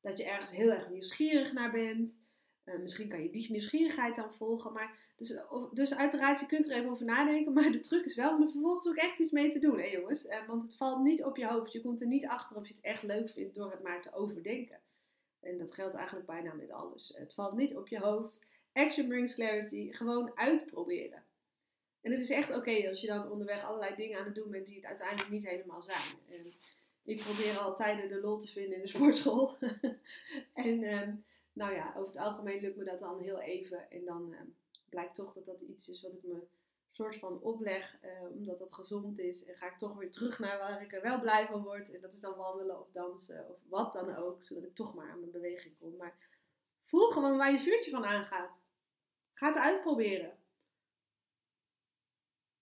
dat 0.00 0.18
je 0.18 0.24
ergens 0.24 0.50
heel 0.50 0.70
erg 0.70 0.90
nieuwsgierig 0.90 1.52
naar 1.52 1.70
bent. 1.70 2.18
Uh, 2.64 2.78
misschien 2.78 3.08
kan 3.08 3.22
je 3.22 3.30
die 3.30 3.50
nieuwsgierigheid 3.50 4.16
dan 4.16 4.34
volgen. 4.34 4.72
Maar 4.72 4.98
dus, 5.16 5.40
dus 5.72 5.94
uiteraard, 5.94 6.40
je 6.40 6.46
kunt 6.46 6.70
er 6.70 6.76
even 6.76 6.90
over 6.90 7.04
nadenken. 7.04 7.52
Maar 7.52 7.72
de 7.72 7.80
truc 7.80 8.04
is 8.04 8.14
wel 8.14 8.34
om 8.34 8.42
er 8.42 8.50
vervolgens 8.50 8.88
ook 8.88 8.96
echt 8.96 9.18
iets 9.18 9.30
mee 9.30 9.50
te 9.50 9.58
doen, 9.58 9.78
hè 9.78 9.86
jongens. 9.86 10.26
Uh, 10.26 10.46
want 10.46 10.62
het 10.62 10.76
valt 10.76 11.02
niet 11.02 11.24
op 11.24 11.36
je 11.36 11.46
hoofd. 11.46 11.72
Je 11.72 11.80
komt 11.80 12.00
er 12.00 12.06
niet 12.06 12.26
achter 12.26 12.56
of 12.56 12.66
je 12.66 12.74
het 12.74 12.82
echt 12.82 13.02
leuk 13.02 13.28
vindt 13.28 13.54
door 13.54 13.70
het 13.70 13.82
maar 13.82 14.02
te 14.02 14.12
overdenken. 14.12 14.80
En 15.40 15.58
dat 15.58 15.74
geldt 15.74 15.94
eigenlijk 15.94 16.26
bijna 16.26 16.54
met 16.54 16.70
alles. 16.70 17.12
Het 17.16 17.34
valt 17.34 17.56
niet 17.56 17.76
op 17.76 17.88
je 17.88 17.98
hoofd. 17.98 18.44
Action 18.72 19.08
brings 19.08 19.34
clarity. 19.34 19.92
Gewoon 19.92 20.32
uitproberen. 20.34 21.22
En 22.00 22.10
het 22.10 22.20
is 22.20 22.30
echt 22.30 22.54
oké 22.54 22.88
als 22.88 23.00
je 23.00 23.06
dan 23.06 23.30
onderweg 23.30 23.64
allerlei 23.64 23.94
dingen 23.94 24.18
aan 24.18 24.24
het 24.24 24.34
doen 24.34 24.50
bent 24.50 24.66
die 24.66 24.76
het 24.76 24.84
uiteindelijk 24.84 25.30
niet 25.30 25.48
helemaal 25.48 25.82
zijn. 25.82 26.46
Ik 27.04 27.18
probeer 27.18 27.58
altijd 27.58 28.08
de 28.08 28.20
lol 28.20 28.38
te 28.38 28.48
vinden 28.48 28.74
in 28.74 28.82
de 28.82 28.88
sportschool. 28.88 29.56
en... 30.54 30.82
Um, 30.82 31.24
nou 31.52 31.72
ja, 31.72 31.92
over 31.96 32.06
het 32.06 32.16
algemeen 32.16 32.60
lukt 32.60 32.76
me 32.76 32.84
dat 32.84 32.98
dan 32.98 33.20
heel 33.20 33.40
even. 33.40 33.90
En 33.90 34.04
dan 34.04 34.32
uh, 34.32 34.40
blijkt 34.88 35.14
toch 35.14 35.32
dat 35.32 35.44
dat 35.44 35.60
iets 35.60 35.88
is 35.88 36.02
wat 36.02 36.12
ik 36.12 36.22
me 36.22 36.46
soort 36.90 37.16
van 37.16 37.40
opleg, 37.40 37.98
uh, 38.04 38.30
omdat 38.30 38.58
dat 38.58 38.72
gezond 38.72 39.18
is. 39.18 39.44
En 39.44 39.56
ga 39.56 39.66
ik 39.66 39.78
toch 39.78 39.96
weer 39.96 40.10
terug 40.10 40.38
naar 40.38 40.58
waar 40.58 40.82
ik 40.82 40.92
er 40.92 41.02
wel 41.02 41.20
blij 41.20 41.46
van 41.46 41.62
word. 41.62 41.94
En 41.94 42.00
dat 42.00 42.12
is 42.12 42.20
dan 42.20 42.36
wandelen 42.36 42.80
of 42.80 42.90
dansen 42.90 43.48
of 43.48 43.58
wat 43.68 43.92
dan 43.92 44.16
ook, 44.16 44.44
zodat 44.44 44.64
ik 44.64 44.74
toch 44.74 44.94
maar 44.94 45.10
aan 45.10 45.20
mijn 45.20 45.32
beweging 45.32 45.78
kom. 45.78 45.96
Maar 45.96 46.16
voel 46.84 47.10
gewoon 47.10 47.36
waar 47.36 47.52
je 47.52 47.60
vuurtje 47.60 47.90
van 47.90 48.04
aangaat. 48.04 48.64
Ga 49.34 49.46
het 49.46 49.58
uitproberen. 49.58 50.38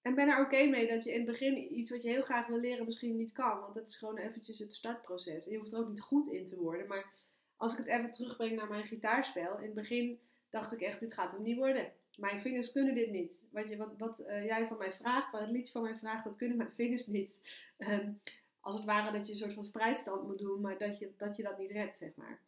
En 0.02 0.14
ben 0.14 0.28
er 0.28 0.44
oké 0.44 0.64
mee 0.64 0.88
dat 0.88 1.04
je 1.04 1.10
in 1.10 1.16
het 1.16 1.26
begin 1.26 1.78
iets 1.78 1.90
wat 1.90 2.02
je 2.02 2.08
heel 2.08 2.22
graag 2.22 2.46
wil 2.46 2.58
leren 2.58 2.84
misschien 2.84 3.16
niet 3.16 3.32
kan. 3.32 3.60
Want 3.60 3.74
dat 3.74 3.88
is 3.88 3.96
gewoon 3.96 4.16
eventjes 4.16 4.58
het 4.58 4.72
startproces. 4.72 5.46
En 5.46 5.52
je 5.52 5.58
hoeft 5.58 5.72
er 5.72 5.78
ook 5.78 5.88
niet 5.88 6.00
goed 6.00 6.26
in 6.26 6.46
te 6.46 6.56
worden. 6.56 6.86
Maar 6.86 7.12
als 7.58 7.72
ik 7.72 7.78
het 7.78 7.86
even 7.86 8.10
terugbreng 8.10 8.56
naar 8.56 8.68
mijn 8.68 8.86
gitaarspel. 8.86 9.56
In 9.56 9.64
het 9.64 9.74
begin 9.74 10.18
dacht 10.48 10.72
ik 10.72 10.80
echt, 10.80 11.00
dit 11.00 11.12
gaat 11.12 11.32
hem 11.32 11.42
niet 11.42 11.56
worden. 11.56 11.92
Mijn 12.16 12.40
vingers 12.40 12.72
kunnen 12.72 12.94
dit 12.94 13.10
niet. 13.10 13.42
Wat, 13.50 13.68
je, 13.68 13.76
wat, 13.76 13.92
wat 13.98 14.20
uh, 14.20 14.44
jij 14.44 14.66
van 14.66 14.78
mij 14.78 14.92
vraagt, 14.92 15.32
wat 15.32 15.40
het 15.40 15.50
liedje 15.50 15.72
van 15.72 15.82
mij 15.82 15.96
vraagt, 15.96 16.24
dat 16.24 16.36
kunnen 16.36 16.56
mijn 16.56 16.72
vingers 16.72 17.06
niet. 17.06 17.42
Um, 17.78 18.20
als 18.60 18.76
het 18.76 18.84
ware 18.84 19.12
dat 19.12 19.26
je 19.26 19.32
een 19.32 19.38
soort 19.38 19.52
van 19.52 19.64
spreidstand 19.64 20.26
moet 20.26 20.38
doen, 20.38 20.60
maar 20.60 20.78
dat 20.78 20.98
je 20.98 21.12
dat, 21.16 21.36
je 21.36 21.42
dat 21.42 21.58
niet 21.58 21.70
redt, 21.70 21.96
zeg 21.96 22.10
maar. 22.14 22.40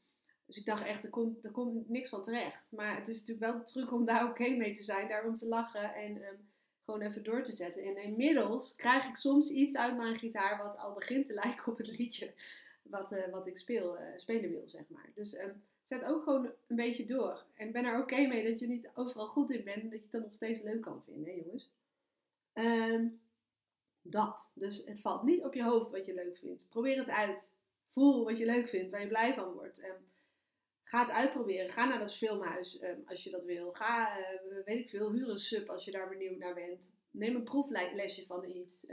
Dus 0.46 0.56
ik 0.56 0.64
dacht 0.64 0.84
echt, 0.84 1.04
er 1.04 1.10
komt, 1.10 1.44
er 1.44 1.50
komt 1.50 1.88
niks 1.88 2.08
van 2.08 2.22
terecht. 2.22 2.72
Maar 2.72 2.96
het 2.96 3.08
is 3.08 3.18
natuurlijk 3.18 3.46
wel 3.46 3.54
de 3.54 3.70
truc 3.70 3.92
om 3.92 4.04
daar 4.04 4.28
oké 4.28 4.48
mee 4.48 4.72
te 4.72 4.82
zijn, 4.82 5.08
daarom 5.08 5.34
te 5.34 5.46
lachen 5.46 5.94
en 5.94 6.16
um, 6.16 6.48
gewoon 6.84 7.00
even 7.00 7.22
door 7.22 7.42
te 7.42 7.52
zetten. 7.52 7.84
En 7.84 7.96
inmiddels 7.96 8.74
krijg 8.76 9.08
ik 9.08 9.16
soms 9.16 9.50
iets 9.50 9.76
uit 9.76 9.96
mijn 9.96 10.16
gitaar 10.16 10.62
wat 10.62 10.78
al 10.78 10.92
begint 10.92 11.26
te 11.26 11.34
lijken 11.34 11.72
op 11.72 11.78
het 11.78 11.98
liedje 11.98 12.32
wat, 12.90 13.12
uh, 13.12 13.28
wat 13.30 13.46
ik 13.46 13.58
speel, 13.58 14.00
uh, 14.00 14.02
spelen 14.16 14.50
wil, 14.50 14.68
zeg 14.68 14.88
maar. 14.88 15.10
Dus 15.14 15.38
um, 15.38 15.62
zet 15.82 16.04
ook 16.04 16.22
gewoon 16.22 16.52
een 16.66 16.76
beetje 16.76 17.04
door. 17.04 17.44
En 17.54 17.72
ben 17.72 17.84
er 17.84 18.00
oké 18.00 18.26
mee 18.26 18.48
dat 18.48 18.58
je 18.58 18.66
niet 18.66 18.90
overal 18.94 19.26
goed 19.26 19.50
in 19.50 19.64
bent 19.64 19.82
en 19.82 19.90
dat 19.90 19.98
je 19.98 20.02
het 20.02 20.12
dan 20.12 20.22
nog 20.22 20.32
steeds 20.32 20.62
leuk 20.62 20.80
kan 20.80 21.02
vinden, 21.04 21.32
hè, 21.32 21.40
jongens. 21.40 21.70
Um, 22.54 23.20
dat. 24.02 24.52
Dus 24.54 24.84
het 24.86 25.00
valt 25.00 25.22
niet 25.22 25.42
op 25.42 25.54
je 25.54 25.64
hoofd 25.64 25.90
wat 25.90 26.06
je 26.06 26.14
leuk 26.14 26.36
vindt. 26.36 26.68
Probeer 26.68 26.98
het 26.98 27.10
uit. 27.10 27.56
Voel 27.86 28.24
wat 28.24 28.38
je 28.38 28.46
leuk 28.46 28.68
vindt, 28.68 28.90
waar 28.90 29.00
je 29.00 29.06
blij 29.06 29.34
van 29.34 29.52
wordt. 29.52 29.84
Um, 29.84 30.08
ga 30.82 31.00
het 31.00 31.10
uitproberen. 31.10 31.70
Ga 31.70 31.84
naar 31.84 31.98
dat 31.98 32.14
filmhuis 32.14 32.82
als 33.04 33.24
je 33.24 33.30
dat 33.30 33.44
wil. 33.44 33.70
Ga, 33.70 34.18
uh, 34.18 34.64
weet 34.64 34.78
ik 34.78 34.88
veel, 34.88 35.12
huur 35.12 35.28
een 35.28 35.36
sub 35.36 35.68
als 35.68 35.84
je 35.84 35.90
daar 35.90 36.08
benieuwd 36.08 36.38
naar 36.38 36.54
bent. 36.54 36.80
Neem 37.10 37.34
een 37.34 37.44
proeflesje 37.44 38.26
van 38.26 38.44
iets. 38.44 38.86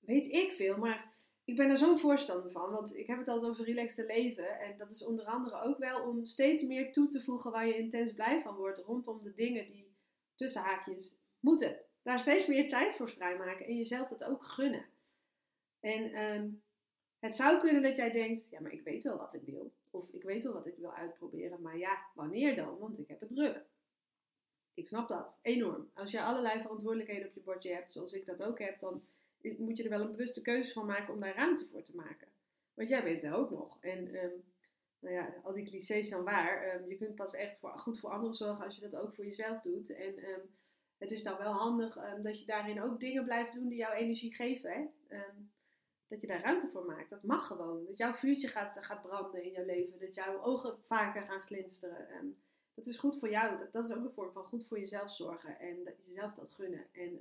Weet 0.00 0.26
ik 0.26 0.52
veel, 0.52 0.76
maar 0.76 1.12
ik 1.50 1.56
ben 1.56 1.70
er 1.70 1.76
zo'n 1.76 1.98
voorstander 1.98 2.50
van, 2.50 2.70
want 2.70 2.96
ik 2.96 3.06
heb 3.06 3.18
het 3.18 3.28
altijd 3.28 3.50
over 3.50 3.64
relaxed 3.64 4.06
leven. 4.06 4.60
En 4.60 4.78
dat 4.78 4.90
is 4.90 5.04
onder 5.04 5.24
andere 5.24 5.60
ook 5.60 5.78
wel 5.78 6.02
om 6.02 6.24
steeds 6.24 6.62
meer 6.62 6.92
toe 6.92 7.06
te 7.06 7.20
voegen 7.20 7.50
waar 7.50 7.66
je 7.66 7.78
intens 7.78 8.12
blij 8.12 8.40
van 8.40 8.56
wordt 8.56 8.78
rondom 8.78 9.22
de 9.22 9.32
dingen 9.32 9.66
die 9.66 9.96
tussen 10.34 10.62
haakjes 10.62 11.18
moeten. 11.40 11.78
Daar 12.02 12.20
steeds 12.20 12.46
meer 12.46 12.68
tijd 12.68 12.92
voor 12.92 13.08
vrijmaken 13.08 13.66
en 13.66 13.76
jezelf 13.76 14.08
dat 14.08 14.24
ook 14.24 14.44
gunnen. 14.44 14.86
En 15.80 16.12
ehm, 16.12 16.48
het 17.18 17.34
zou 17.34 17.60
kunnen 17.60 17.82
dat 17.82 17.96
jij 17.96 18.10
denkt, 18.10 18.46
ja, 18.50 18.60
maar 18.60 18.72
ik 18.72 18.82
weet 18.82 19.02
wel 19.02 19.18
wat 19.18 19.34
ik 19.34 19.42
wil. 19.44 19.72
Of 19.90 20.12
ik 20.12 20.22
weet 20.22 20.42
wel 20.42 20.52
wat 20.52 20.66
ik 20.66 20.76
wil 20.76 20.94
uitproberen, 20.94 21.62
maar 21.62 21.78
ja, 21.78 22.06
wanneer 22.14 22.56
dan? 22.56 22.78
Want 22.78 22.98
ik 22.98 23.08
heb 23.08 23.20
het 23.20 23.28
druk. 23.28 23.64
Ik 24.74 24.86
snap 24.86 25.08
dat, 25.08 25.38
enorm. 25.42 25.90
Als 25.94 26.10
je 26.10 26.22
allerlei 26.22 26.60
verantwoordelijkheden 26.60 27.28
op 27.28 27.34
je 27.34 27.40
bordje 27.40 27.72
hebt, 27.72 27.92
zoals 27.92 28.12
ik 28.12 28.26
dat 28.26 28.42
ook 28.42 28.58
heb, 28.58 28.78
dan 28.78 29.02
moet 29.58 29.76
je 29.76 29.82
er 29.82 29.90
wel 29.90 30.00
een 30.00 30.10
bewuste 30.10 30.42
keuze 30.42 30.72
van 30.72 30.86
maken 30.86 31.14
om 31.14 31.20
daar 31.20 31.34
ruimte 31.34 31.66
voor 31.66 31.82
te 31.82 31.96
maken. 31.96 32.28
Want 32.74 32.88
jij 32.88 33.02
bent 33.02 33.22
er 33.22 33.34
ook 33.34 33.50
nog. 33.50 33.78
En 33.80 34.14
ehm, 34.14 34.34
nou 34.98 35.14
ja, 35.14 35.34
al 35.42 35.52
die 35.52 35.64
clichés 35.64 36.08
zijn 36.08 36.24
waar. 36.24 36.62
Ehm, 36.62 36.88
je 36.88 36.96
kunt 36.96 37.14
pas 37.14 37.34
echt 37.34 37.60
goed 37.74 38.00
voor 38.00 38.10
anderen 38.10 38.34
zorgen 38.34 38.64
als 38.64 38.74
je 38.74 38.88
dat 38.88 38.96
ook 38.96 39.14
voor 39.14 39.24
jezelf 39.24 39.60
doet. 39.60 39.94
En 39.94 40.18
ehm, 40.18 40.40
het 40.98 41.10
is 41.10 41.22
dan 41.22 41.38
wel 41.38 41.52
handig 41.52 41.98
dat 42.22 42.38
je 42.38 42.46
daarin 42.46 42.82
ook 42.82 43.00
dingen 43.00 43.24
blijft 43.24 43.52
doen 43.52 43.68
die 43.68 43.78
jouw 43.78 43.92
energie 43.92 44.34
geven. 44.34 44.70
Hè? 44.70 44.86
dat 46.10 46.20
je 46.20 46.26
daar 46.26 46.42
ruimte 46.42 46.68
voor 46.68 46.84
maakt. 46.84 47.10
Dat 47.10 47.22
mag 47.22 47.46
gewoon. 47.46 47.84
Dat 47.86 47.96
jouw 47.98 48.12
vuurtje 48.12 48.48
gaat, 48.48 48.78
gaat 48.80 49.02
branden 49.02 49.42
in 49.42 49.50
jouw 49.50 49.64
leven. 49.64 49.98
Dat 49.98 50.14
jouw 50.14 50.42
ogen 50.42 50.82
vaker 50.82 51.22
gaan 51.22 51.40
glinsteren. 51.40 52.36
dat 52.74 52.86
is 52.86 52.96
goed 52.96 53.18
voor 53.18 53.30
jou. 53.30 53.58
Dat, 53.58 53.72
dat, 53.72 53.84
is 53.84 53.96
ook 53.96 54.04
een 54.04 54.12
vorm 54.12 54.32
van 54.32 54.44
goed 54.44 54.66
voor 54.66 54.78
jezelf 54.78 55.10
zorgen. 55.10 55.58
En 55.58 55.84
dat 55.84 56.06
jezelf 56.06 56.32
dat 56.32 56.52
gunnen. 56.52 56.86
En 56.92 57.20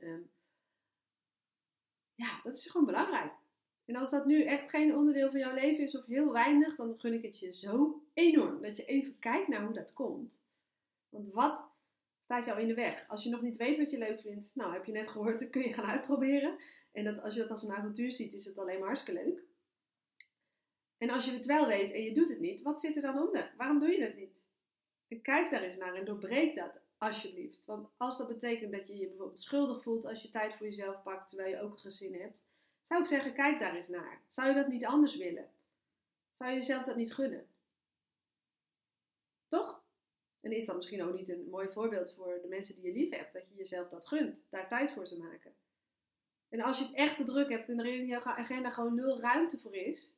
ja, 2.20 2.40
dat 2.44 2.56
is 2.56 2.66
gewoon 2.66 2.86
belangrijk. 2.86 3.32
En 3.86 3.96
als 3.96 4.10
dat 4.10 4.26
nu 4.26 4.44
echt 4.44 4.70
geen 4.70 4.96
onderdeel 4.96 5.32
van 5.32 5.40
jouw 5.40 5.54
leven 5.54 5.84
is 5.84 5.98
of 5.98 6.06
heel 6.06 6.32
weinig, 6.32 6.76
dan 6.76 7.00
gun 7.00 7.14
ik 7.14 7.22
het 7.22 7.40
je 7.40 7.52
zo 7.52 8.04
enorm 8.14 8.62
dat 8.62 8.78
je 8.78 8.86
even 8.86 9.20
kijkt 9.20 9.48
naar 9.48 9.64
hoe 9.64 9.74
dat 9.74 9.94
komt. 9.94 10.42
Want 11.10 11.32
wat 11.32 11.70
staat 12.24 12.46
jou 12.46 12.62
in 12.62 12.68
de 12.68 12.74
weg? 12.74 13.08
Als 13.08 13.24
je 13.24 13.30
nog 13.30 13.42
niet 13.42 13.58
weet 13.58 13.78
wat 13.78 13.92
je 13.92 13.98
leuk 13.98 14.20
vindt, 14.20 14.52
nou 14.56 14.74
heb 14.74 14.86
je 14.86 14.92
net 14.92 15.10
gehoord, 15.10 15.40
dan 15.40 15.50
kun 15.50 15.62
je 15.62 15.74
gaan 15.74 15.86
uitproberen. 15.86 16.56
En 16.92 17.04
dat, 17.04 17.22
als 17.22 17.34
je 17.34 17.40
dat 17.40 17.50
als 17.50 17.64
een 17.64 17.72
avontuur 17.72 18.12
ziet, 18.12 18.34
is 18.34 18.46
het 18.46 18.58
alleen 18.58 18.80
maar 18.80 18.88
hartstikke 18.88 19.24
leuk. 19.24 19.44
En 20.98 21.10
als 21.10 21.26
je 21.26 21.32
het 21.32 21.46
wel 21.46 21.68
weet 21.68 21.92
en 21.92 22.04
je 22.04 22.12
doet 22.12 22.30
het 22.30 22.40
niet, 22.40 22.62
wat 22.62 22.80
zit 22.80 22.96
er 22.96 23.02
dan 23.02 23.22
onder? 23.28 23.54
Waarom 23.58 23.80
doe 23.80 23.92
je 23.92 24.04
het 24.04 24.16
niet? 24.16 24.46
En 25.08 25.22
kijk 25.22 25.50
daar 25.50 25.64
eens 25.64 25.78
naar 25.78 25.96
en 25.96 26.06
doorbreek 26.06 26.56
dat. 26.56 26.82
Alsjeblieft. 27.00 27.66
Want 27.66 27.90
als 27.98 28.18
dat 28.18 28.28
betekent 28.28 28.72
dat 28.72 28.88
je 28.88 28.98
je 28.98 29.08
bijvoorbeeld 29.08 29.40
schuldig 29.40 29.82
voelt 29.82 30.06
als 30.06 30.22
je 30.22 30.30
tijd 30.30 30.56
voor 30.56 30.66
jezelf 30.66 31.04
pakt 31.04 31.28
terwijl 31.28 31.50
je 31.50 31.62
ook 31.62 31.72
een 31.72 31.80
gezin 31.80 32.14
hebt, 32.14 32.48
zou 32.82 33.02
ik 33.02 33.08
zeggen: 33.08 33.34
kijk 33.34 33.60
daar 33.60 33.76
eens 33.76 33.88
naar. 33.88 34.22
Zou 34.28 34.48
je 34.48 34.54
dat 34.54 34.68
niet 34.68 34.86
anders 34.86 35.16
willen? 35.16 35.52
Zou 36.34 36.50
je 36.50 36.56
jezelf 36.56 36.84
dat 36.84 36.96
niet 36.96 37.14
gunnen? 37.14 37.48
Toch? 39.48 39.84
En 40.40 40.52
is 40.52 40.66
dat 40.66 40.76
misschien 40.76 41.04
ook 41.04 41.16
niet 41.16 41.30
een 41.30 41.50
mooi 41.50 41.70
voorbeeld 41.70 42.14
voor 42.14 42.40
de 42.42 42.48
mensen 42.48 42.76
die 42.76 42.86
je 42.86 43.00
lief 43.00 43.10
hebt, 43.10 43.34
dat 43.34 43.48
je 43.50 43.56
jezelf 43.56 43.90
dat 43.90 44.08
gunt, 44.08 44.46
daar 44.50 44.68
tijd 44.68 44.92
voor 44.92 45.06
te 45.06 45.18
maken? 45.18 45.56
En 46.50 46.62
als 46.62 46.78
je 46.78 46.86
het 46.86 46.94
echt 46.94 47.18
te 47.18 47.24
druk 47.24 47.50
hebt 47.50 47.70
en 47.70 47.80
er 47.80 47.86
in 47.86 48.06
jouw 48.06 48.22
agenda 48.22 48.70
gewoon 48.70 48.96
nul 48.96 49.20
ruimte 49.20 49.60
voor 49.60 49.76
is, 49.76 50.18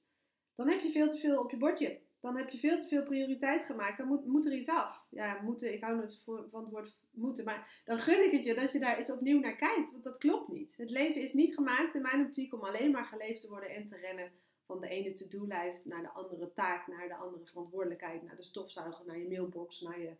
dan 0.55 0.69
heb 0.69 0.79
je 0.79 0.91
veel 0.91 1.09
te 1.09 1.17
veel 1.17 1.39
op 1.39 1.51
je 1.51 1.57
bordje 1.57 1.99
dan 2.21 2.37
heb 2.37 2.49
je 2.49 2.57
veel 2.57 2.79
te 2.79 2.87
veel 2.87 3.03
prioriteit 3.03 3.63
gemaakt. 3.63 3.97
Dan 3.97 4.07
moet, 4.07 4.25
moet 4.25 4.45
er 4.45 4.53
iets 4.53 4.69
af. 4.69 5.05
Ja, 5.09 5.41
moeten, 5.41 5.73
ik 5.73 5.81
hou 5.81 5.95
nooit 5.95 6.21
van 6.25 6.61
het 6.63 6.71
woord 6.71 6.95
moeten. 7.11 7.45
Maar 7.45 7.81
dan 7.83 7.97
gun 7.97 8.25
ik 8.25 8.31
het 8.31 8.43
je 8.43 8.53
dat 8.53 8.71
je 8.71 8.79
daar 8.79 8.97
eens 8.97 9.11
opnieuw 9.11 9.39
naar 9.39 9.55
kijkt. 9.55 9.91
Want 9.91 10.03
dat 10.03 10.17
klopt 10.17 10.47
niet. 10.47 10.77
Het 10.77 10.89
leven 10.89 11.21
is 11.21 11.33
niet 11.33 11.53
gemaakt 11.53 11.95
in 11.95 12.01
mijn 12.01 12.25
optiek 12.25 12.53
om 12.53 12.63
alleen 12.63 12.91
maar 12.91 13.05
geleefd 13.05 13.41
te 13.41 13.49
worden 13.49 13.69
en 13.69 13.85
te 13.85 13.97
rennen 13.97 14.31
van 14.65 14.81
de 14.81 14.87
ene 14.87 15.13
to-do-lijst 15.13 15.85
naar 15.85 16.01
de 16.01 16.11
andere 16.11 16.53
taak, 16.53 16.87
naar 16.87 17.07
de 17.07 17.15
andere 17.15 17.45
verantwoordelijkheid, 17.45 18.23
naar 18.23 18.35
de 18.35 18.43
stofzuiger, 18.43 19.05
naar 19.05 19.17
je 19.17 19.27
mailbox, 19.27 19.81
naar 19.81 19.99
je 19.99 20.15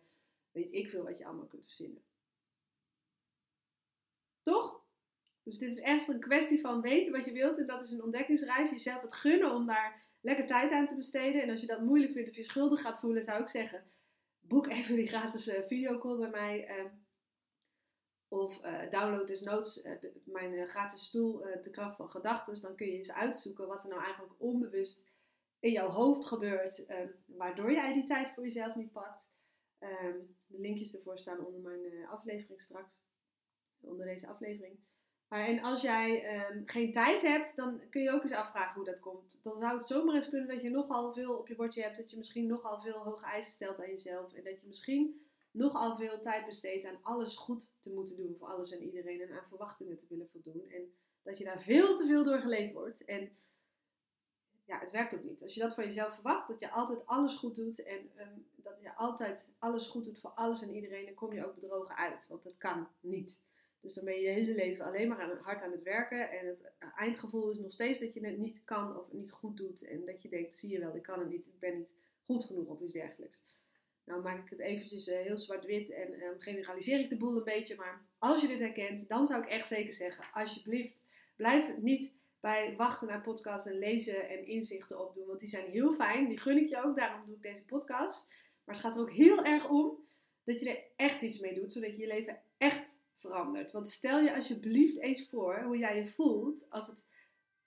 weet 0.52 0.72
ik 0.72 0.90
veel 0.90 1.04
wat 1.04 1.18
je 1.18 1.24
allemaal 1.24 1.46
kunt 1.46 1.64
verzinnen. 1.64 2.02
Toch? 4.42 4.81
Dus 5.44 5.58
dit 5.58 5.70
is 5.70 5.80
echt 5.80 6.08
een 6.08 6.20
kwestie 6.20 6.60
van 6.60 6.80
weten 6.80 7.12
wat 7.12 7.24
je 7.24 7.32
wilt 7.32 7.58
en 7.58 7.66
dat 7.66 7.80
is 7.80 7.90
een 7.90 8.02
ontdekkingsreis. 8.02 8.70
Jezelf 8.70 9.02
het 9.02 9.14
gunnen 9.14 9.54
om 9.54 9.66
daar 9.66 10.06
lekker 10.20 10.46
tijd 10.46 10.70
aan 10.72 10.86
te 10.86 10.94
besteden. 10.94 11.42
En 11.42 11.50
als 11.50 11.60
je 11.60 11.66
dat 11.66 11.82
moeilijk 11.82 12.12
vindt 12.12 12.28
of 12.28 12.36
je 12.36 12.42
schuldig 12.42 12.80
gaat 12.80 13.00
voelen, 13.00 13.24
zou 13.24 13.40
ik 13.40 13.48
zeggen: 13.48 13.84
boek 14.40 14.66
even 14.66 14.94
die 14.94 15.08
gratis 15.08 15.48
uh, 15.48 15.62
videocall 15.62 16.16
bij 16.16 16.30
mij. 16.30 16.66
Ehm, 16.66 16.88
of 18.28 18.64
uh, 18.64 18.90
download 18.90 19.26
desnoods 19.26 19.84
uh, 19.84 19.92
mijn 20.24 20.66
gratis 20.66 21.04
stoel, 21.04 21.38
De 21.38 21.70
kracht 21.70 21.96
van 21.96 22.10
gedachten. 22.10 22.60
Dan 22.60 22.76
kun 22.76 22.86
je 22.86 22.92
eens 22.92 23.12
uitzoeken 23.12 23.66
wat 23.66 23.82
er 23.82 23.88
nou 23.88 24.02
eigenlijk 24.02 24.34
onbewust 24.38 25.10
in 25.60 25.72
jouw 25.72 25.88
hoofd 25.88 26.24
gebeurt, 26.24 26.86
ehm, 26.86 27.08
waardoor 27.26 27.72
jij 27.72 27.92
die 27.92 28.04
tijd 28.04 28.30
voor 28.30 28.42
jezelf 28.42 28.74
niet 28.74 28.92
pakt. 28.92 29.30
Ehm, 29.78 30.18
de 30.46 30.58
linkjes 30.58 30.94
ervoor 30.94 31.18
staan 31.18 31.46
onder 31.46 31.60
mijn 31.60 32.06
aflevering 32.06 32.60
straks, 32.60 33.00
onder 33.80 34.06
deze 34.06 34.26
aflevering. 34.26 34.78
Maar 35.32 35.46
en 35.46 35.62
als 35.62 35.82
jij 35.82 36.24
ehm, 36.24 36.62
geen 36.66 36.92
tijd 36.92 37.22
hebt, 37.22 37.56
dan 37.56 37.80
kun 37.90 38.02
je 38.02 38.10
ook 38.10 38.22
eens 38.22 38.32
afvragen 38.32 38.74
hoe 38.74 38.84
dat 38.84 39.00
komt. 39.00 39.38
Dan 39.42 39.58
zou 39.58 39.74
het 39.74 39.86
zomaar 39.86 40.14
eens 40.14 40.28
kunnen 40.28 40.48
dat 40.48 40.62
je 40.62 40.70
nogal 40.70 41.12
veel 41.12 41.34
op 41.34 41.48
je 41.48 41.54
bordje 41.54 41.82
hebt. 41.82 41.96
Dat 41.96 42.10
je 42.10 42.16
misschien 42.16 42.46
nogal 42.46 42.80
veel 42.80 42.98
hoge 42.98 43.24
eisen 43.24 43.52
stelt 43.52 43.80
aan 43.80 43.90
jezelf. 43.90 44.32
En 44.32 44.44
dat 44.44 44.60
je 44.60 44.66
misschien 44.66 45.26
nogal 45.50 45.96
veel 45.96 46.20
tijd 46.20 46.46
besteedt 46.46 46.84
aan 46.84 46.98
alles 47.02 47.34
goed 47.34 47.70
te 47.80 47.92
moeten 47.92 48.16
doen 48.16 48.36
voor 48.38 48.48
alles 48.48 48.70
en 48.70 48.82
iedereen. 48.82 49.20
En 49.20 49.32
aan 49.32 49.48
verwachtingen 49.48 49.96
te 49.96 50.06
willen 50.08 50.28
voldoen. 50.28 50.68
En 50.68 50.92
dat 51.22 51.38
je 51.38 51.44
daar 51.44 51.60
veel 51.60 51.96
te 51.96 52.06
veel 52.06 52.22
door 52.22 52.38
geleefd 52.38 52.72
wordt. 52.72 53.04
En 53.04 53.36
ja, 54.64 54.78
het 54.78 54.90
werkt 54.90 55.14
ook 55.14 55.24
niet. 55.24 55.42
Als 55.42 55.54
je 55.54 55.60
dat 55.60 55.74
van 55.74 55.84
jezelf 55.84 56.14
verwacht, 56.14 56.48
dat 56.48 56.60
je 56.60 56.70
altijd 56.70 57.06
alles 57.06 57.34
goed 57.34 57.54
doet. 57.54 57.82
En 57.82 58.10
ehm, 58.16 58.38
dat 58.56 58.80
je 58.80 58.96
altijd 58.96 59.50
alles 59.58 59.86
goed 59.86 60.04
doet 60.04 60.18
voor 60.18 60.30
alles 60.30 60.62
en 60.62 60.74
iedereen. 60.74 61.04
Dan 61.04 61.14
kom 61.14 61.32
je 61.32 61.46
ook 61.46 61.54
bedrogen 61.54 61.96
uit. 61.96 62.26
Want 62.28 62.42
dat 62.42 62.58
kan 62.58 62.88
niet. 63.00 63.40
Dus 63.82 63.94
dan 63.94 64.04
ben 64.04 64.14
je 64.14 64.20
je 64.20 64.28
hele 64.28 64.54
leven 64.54 64.84
alleen 64.84 65.08
maar 65.08 65.38
hard 65.42 65.62
aan 65.62 65.72
het 65.72 65.82
werken. 65.82 66.30
En 66.30 66.46
het 66.46 66.72
eindgevoel 66.96 67.50
is 67.50 67.58
nog 67.58 67.72
steeds 67.72 68.00
dat 68.00 68.14
je 68.14 68.26
het 68.26 68.38
niet 68.38 68.64
kan 68.64 68.96
of 68.98 69.12
niet 69.12 69.30
goed 69.30 69.56
doet. 69.56 69.84
En 69.84 70.04
dat 70.04 70.22
je 70.22 70.28
denkt, 70.28 70.54
zie 70.54 70.70
je 70.70 70.78
wel, 70.78 70.96
ik 70.96 71.02
kan 71.02 71.18
het 71.18 71.28
niet, 71.28 71.46
ik 71.46 71.58
ben 71.58 71.78
niet 71.78 71.92
goed 72.24 72.44
genoeg 72.44 72.66
of 72.66 72.80
iets 72.80 72.92
dergelijks. 72.92 73.44
Nou 74.04 74.22
maak 74.22 74.44
ik 74.44 74.50
het 74.50 74.60
eventjes 74.60 75.08
uh, 75.08 75.18
heel 75.18 75.38
zwart-wit 75.38 75.90
en 75.90 76.22
um, 76.22 76.40
generaliseer 76.40 77.00
ik 77.00 77.10
de 77.10 77.16
boel 77.16 77.36
een 77.36 77.44
beetje. 77.44 77.76
Maar 77.76 78.06
als 78.18 78.40
je 78.40 78.46
dit 78.46 78.60
herkent, 78.60 79.08
dan 79.08 79.26
zou 79.26 79.42
ik 79.42 79.48
echt 79.48 79.66
zeker 79.66 79.92
zeggen, 79.92 80.24
alsjeblieft, 80.32 81.02
blijf 81.36 81.76
niet 81.76 82.12
bij 82.40 82.76
wachten 82.76 83.08
naar 83.08 83.20
podcasts 83.20 83.68
en 83.68 83.78
lezen 83.78 84.28
en 84.28 84.46
inzichten 84.46 85.00
opdoen. 85.00 85.26
Want 85.26 85.40
die 85.40 85.48
zijn 85.48 85.70
heel 85.70 85.92
fijn, 85.92 86.28
die 86.28 86.38
gun 86.38 86.56
ik 86.56 86.68
je 86.68 86.82
ook, 86.82 86.96
daarom 86.96 87.20
doe 87.20 87.34
ik 87.34 87.42
deze 87.42 87.64
podcast. 87.64 88.26
Maar 88.64 88.74
het 88.74 88.84
gaat 88.84 88.94
er 88.94 89.00
ook 89.00 89.12
heel 89.12 89.44
erg 89.44 89.70
om 89.70 90.04
dat 90.44 90.60
je 90.60 90.70
er 90.70 90.84
echt 90.96 91.22
iets 91.22 91.38
mee 91.38 91.54
doet, 91.54 91.72
zodat 91.72 91.90
je 91.90 91.98
je 91.98 92.06
leven 92.06 92.42
echt 92.58 93.00
verandert. 93.22 93.70
Want 93.70 93.88
stel 93.88 94.20
je 94.20 94.34
alsjeblieft 94.34 94.98
eens 94.98 95.28
voor 95.28 95.62
hoe 95.62 95.78
jij 95.78 95.96
je 95.96 96.06
voelt 96.06 96.66
als 96.70 96.86
het 96.86 97.04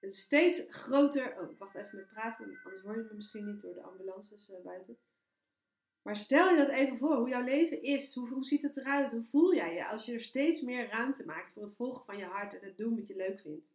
steeds 0.01 0.63
groter. 0.69 1.41
Oh, 1.41 1.59
wacht 1.59 1.75
even 1.75 1.95
met 1.95 2.07
praten, 2.07 2.59
anders 2.63 2.83
hoor 2.83 2.97
je 2.97 3.03
me 3.03 3.13
misschien 3.13 3.45
niet 3.45 3.61
door 3.61 3.73
de 3.73 3.81
ambulances 3.83 4.49
uh, 4.49 4.63
buiten. 4.63 4.97
Maar 6.01 6.15
stel 6.15 6.49
je 6.49 6.57
dat 6.57 6.69
even 6.69 6.97
voor, 6.97 7.15
hoe 7.15 7.29
jouw 7.29 7.43
leven 7.43 7.81
is. 7.81 8.15
Hoe, 8.15 8.29
hoe 8.29 8.43
ziet 8.43 8.61
het 8.61 8.77
eruit? 8.77 9.11
Hoe 9.11 9.23
voel 9.23 9.55
jij 9.55 9.73
je 9.73 9.87
als 9.87 10.05
je 10.05 10.13
er 10.13 10.19
steeds 10.19 10.61
meer 10.61 10.89
ruimte 10.89 11.25
maakt 11.25 11.53
voor 11.53 11.63
het 11.63 11.75
volgen 11.75 12.05
van 12.05 12.17
je 12.17 12.25
hart 12.25 12.59
en 12.59 12.67
het 12.67 12.77
doen 12.77 12.95
wat 12.95 13.07
je 13.07 13.15
leuk 13.15 13.39
vindt? 13.39 13.69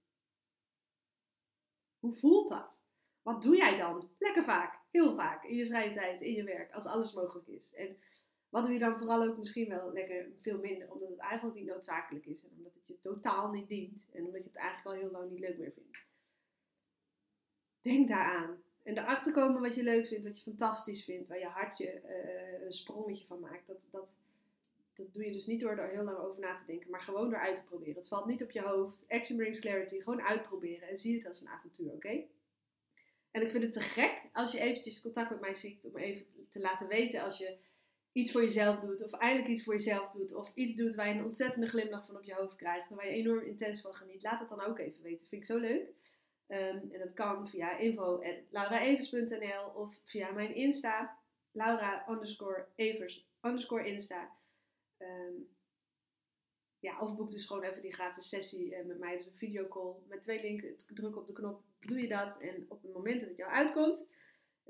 Hoe 1.98 2.12
voelt 2.12 2.48
dat? 2.48 2.80
Wat 3.22 3.42
doe 3.42 3.56
jij 3.56 3.78
dan? 3.78 4.10
Lekker 4.18 4.42
vaak, 4.42 4.78
heel 4.90 5.14
vaak, 5.14 5.44
in 5.44 5.56
je 5.56 5.66
vrije 5.66 5.92
tijd, 5.92 6.20
in 6.20 6.32
je 6.32 6.44
werk, 6.44 6.72
als 6.72 6.86
alles 6.86 7.12
mogelijk 7.12 7.48
is. 7.48 7.74
En 7.74 7.96
wat 8.50 8.64
doe 8.64 8.72
je 8.72 8.78
dan 8.78 8.96
vooral 8.98 9.22
ook 9.22 9.38
misschien 9.38 9.68
wel 9.68 9.92
lekker 9.92 10.26
veel 10.40 10.58
minder, 10.58 10.92
omdat 10.92 11.08
het 11.08 11.18
eigenlijk 11.18 11.58
niet 11.58 11.66
noodzakelijk 11.66 12.26
is 12.26 12.44
en 12.44 12.50
omdat 12.56 12.72
het 12.74 12.86
je 12.86 12.98
totaal 13.00 13.50
niet 13.50 13.68
dient 13.68 14.08
en 14.12 14.24
omdat 14.24 14.42
je 14.42 14.48
het 14.48 14.58
eigenlijk 14.58 14.86
al 14.86 15.02
heel 15.02 15.10
lang 15.10 15.30
niet 15.30 15.40
leuk 15.40 15.58
meer 15.58 15.72
vindt. 15.72 15.98
Denk 17.80 18.08
daaraan. 18.08 18.62
En 18.82 18.98
erachter 18.98 19.32
komen 19.32 19.62
wat 19.62 19.74
je 19.74 19.82
leuk 19.82 20.06
vindt, 20.06 20.24
wat 20.24 20.36
je 20.36 20.42
fantastisch 20.42 21.04
vindt, 21.04 21.28
waar 21.28 21.38
je 21.38 21.46
hartje 21.46 22.00
uh, 22.04 22.62
een 22.64 22.72
sprongetje 22.72 23.26
van 23.26 23.40
maakt. 23.40 23.66
Dat, 23.66 23.88
dat, 23.90 24.16
dat 24.94 25.12
doe 25.12 25.24
je 25.24 25.32
dus 25.32 25.46
niet 25.46 25.60
door 25.60 25.76
er 25.76 25.88
heel 25.88 26.04
lang 26.04 26.18
over 26.18 26.40
na 26.40 26.54
te 26.54 26.66
denken, 26.66 26.90
maar 26.90 27.00
gewoon 27.00 27.30
door 27.30 27.38
uit 27.38 27.56
te 27.56 27.64
proberen. 27.64 27.94
Het 27.94 28.08
valt 28.08 28.26
niet 28.26 28.42
op 28.42 28.50
je 28.50 28.62
hoofd. 28.62 29.04
Action 29.08 29.36
brings 29.36 29.60
clarity. 29.60 30.00
Gewoon 30.00 30.22
uitproberen 30.22 30.88
en 30.88 30.96
zie 30.96 31.16
het 31.16 31.26
als 31.26 31.40
een 31.40 31.48
avontuur, 31.48 31.92
oké? 31.92 32.22
En 33.30 33.42
ik 33.42 33.50
vind 33.50 33.62
het 33.62 33.72
te 33.72 33.80
gek 33.80 34.22
als 34.32 34.52
je 34.52 34.60
eventjes 34.60 35.00
contact 35.00 35.30
met 35.30 35.40
mij 35.40 35.54
ziet 35.54 35.84
om 35.84 35.96
even 35.96 36.26
te 36.48 36.60
laten 36.60 36.88
weten 36.88 37.22
als 37.22 37.38
je 37.38 37.56
iets 38.12 38.32
voor 38.32 38.40
jezelf 38.40 38.78
doet, 38.78 39.04
of 39.04 39.12
eindelijk 39.12 39.48
iets 39.48 39.64
voor 39.64 39.74
jezelf 39.74 40.12
dout 40.12 40.34
of 40.34 40.52
iets 40.54 40.74
doet 40.74 40.94
waar 40.94 41.08
je 41.08 41.14
een 41.14 41.24
ontzettende 41.24 41.66
glimlach 41.66 42.06
van 42.06 42.16
op 42.16 42.24
je 42.24 42.34
hoofd 42.34 42.56
krijgt, 42.56 42.88
waar 42.88 43.06
je 43.06 43.12
enorm 43.12 43.44
intens 43.44 43.80
van 43.80 43.94
geniet, 43.94 44.22
laat 44.22 44.40
het 44.40 44.48
dan 44.48 44.60
ook 44.60 44.78
even 44.78 45.02
weten. 45.02 45.28
Vind 45.28 45.42
ik 45.42 45.48
zo 45.48 45.58
leuk. 45.58 45.88
Um, 46.48 46.90
en 46.92 46.98
dat 46.98 47.12
kan 47.12 47.48
via 47.48 47.78
info.lauraevers.nl 47.78 49.64
of 49.74 50.00
via 50.04 50.30
mijn 50.30 50.54
Insta, 50.54 51.18
Laura 51.52 52.06
underscore 52.08 52.66
Evers 52.74 53.28
underscore 53.42 53.86
Insta. 53.86 54.36
Um, 54.98 55.48
ja, 56.78 57.00
of 57.00 57.16
boek 57.16 57.30
dus 57.30 57.46
gewoon 57.46 57.62
even 57.62 57.82
die 57.82 57.92
gratis 57.92 58.28
sessie 58.28 58.76
met 58.84 58.98
mij. 58.98 59.16
Dus 59.16 59.26
een 59.26 59.36
videocall 59.36 59.94
met 60.08 60.22
twee 60.22 60.40
linken. 60.40 60.76
Druk 60.94 61.16
op 61.16 61.26
de 61.26 61.32
knop, 61.32 61.62
doe 61.80 62.00
je 62.00 62.08
dat. 62.08 62.40
En 62.40 62.66
op 62.68 62.82
het 62.82 62.92
moment 62.92 63.20
dat 63.20 63.28
het 63.28 63.38
jou 63.38 63.52
uitkomt, 63.52 64.06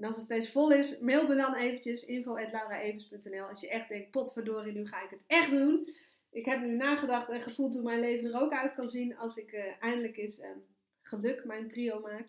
en 0.01 0.07
als 0.07 0.17
het 0.17 0.25
steeds 0.25 0.51
vol 0.51 0.73
is, 0.73 0.99
mail 0.99 1.27
me 1.27 1.35
dan 1.35 1.55
eventjes 1.55 2.05
info.lauraevens.nl 2.05 3.49
als 3.49 3.61
je 3.61 3.69
echt 3.69 3.89
denkt, 3.89 4.11
potverdorie, 4.11 4.73
nu 4.73 4.87
ga 4.87 5.03
ik 5.03 5.11
het 5.11 5.25
echt 5.27 5.51
doen. 5.51 5.89
Ik 6.31 6.45
heb 6.45 6.61
nu 6.61 6.77
nagedacht 6.77 7.29
en 7.29 7.41
gevoeld 7.41 7.75
hoe 7.75 7.83
mijn 7.83 8.01
leven 8.01 8.33
er 8.33 8.41
ook 8.41 8.53
uit 8.53 8.75
kan 8.75 8.89
zien 8.89 9.17
als 9.17 9.37
ik 9.37 9.53
uh, 9.53 9.65
eindelijk 9.81 10.17
eens 10.17 10.43
um, 10.43 10.65
geluk 11.03 11.45
mijn 11.45 11.67
prio 11.67 12.01
maak. 12.01 12.29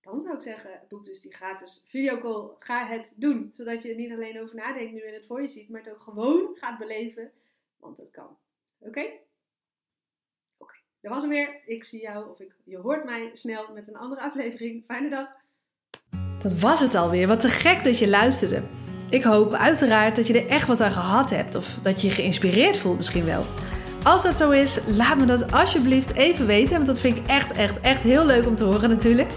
Dan 0.00 0.20
zou 0.20 0.34
ik 0.34 0.40
zeggen, 0.40 0.86
boek 0.88 1.04
dus 1.04 1.20
die 1.20 1.34
gratis 1.34 1.84
videocall. 1.86 2.54
Ga 2.58 2.86
het 2.86 3.12
doen. 3.16 3.50
Zodat 3.52 3.82
je 3.82 3.88
er 3.88 3.96
niet 3.96 4.12
alleen 4.12 4.40
over 4.40 4.54
nadenkt 4.54 4.92
nu 4.92 5.00
en 5.00 5.14
het 5.14 5.26
voor 5.26 5.40
je 5.40 5.46
ziet, 5.46 5.68
maar 5.68 5.80
het 5.80 5.92
ook 5.92 6.00
gewoon 6.00 6.56
gaat 6.56 6.78
beleven. 6.78 7.32
Want 7.76 7.98
het 7.98 8.10
kan. 8.10 8.38
Oké? 8.78 9.12
Oké, 10.58 10.74
dat 11.00 11.12
was 11.12 11.22
hem 11.22 11.30
weer. 11.30 11.62
Ik 11.64 11.84
zie 11.84 12.00
jou, 12.00 12.30
of 12.30 12.40
ik, 12.40 12.54
je 12.64 12.78
hoort 12.78 13.04
mij 13.04 13.30
snel 13.32 13.72
met 13.72 13.88
een 13.88 13.96
andere 13.96 14.20
aflevering. 14.20 14.84
Fijne 14.84 15.08
dag. 15.08 15.39
Dat 16.42 16.58
was 16.58 16.80
het 16.80 16.94
alweer. 16.94 17.26
Wat 17.26 17.40
te 17.40 17.48
gek 17.48 17.84
dat 17.84 17.98
je 17.98 18.08
luisterde. 18.08 18.62
Ik 19.08 19.22
hoop 19.22 19.52
uiteraard 19.52 20.16
dat 20.16 20.26
je 20.26 20.40
er 20.40 20.48
echt 20.48 20.66
wat 20.66 20.80
aan 20.80 20.92
gehad 20.92 21.30
hebt 21.30 21.54
of 21.54 21.66
dat 21.82 22.00
je 22.00 22.06
je 22.06 22.14
geïnspireerd 22.14 22.76
voelt 22.76 22.96
misschien 22.96 23.24
wel. 23.24 23.46
Als 24.02 24.22
dat 24.22 24.36
zo 24.36 24.50
is, 24.50 24.78
laat 24.86 25.18
me 25.18 25.24
dat 25.24 25.52
alsjeblieft 25.52 26.14
even 26.14 26.46
weten, 26.46 26.74
want 26.74 26.86
dat 26.86 26.98
vind 26.98 27.16
ik 27.16 27.22
echt, 27.26 27.52
echt, 27.52 27.80
echt 27.80 28.02
heel 28.02 28.26
leuk 28.26 28.46
om 28.46 28.56
te 28.56 28.64
horen 28.64 28.88
natuurlijk. 28.88 29.28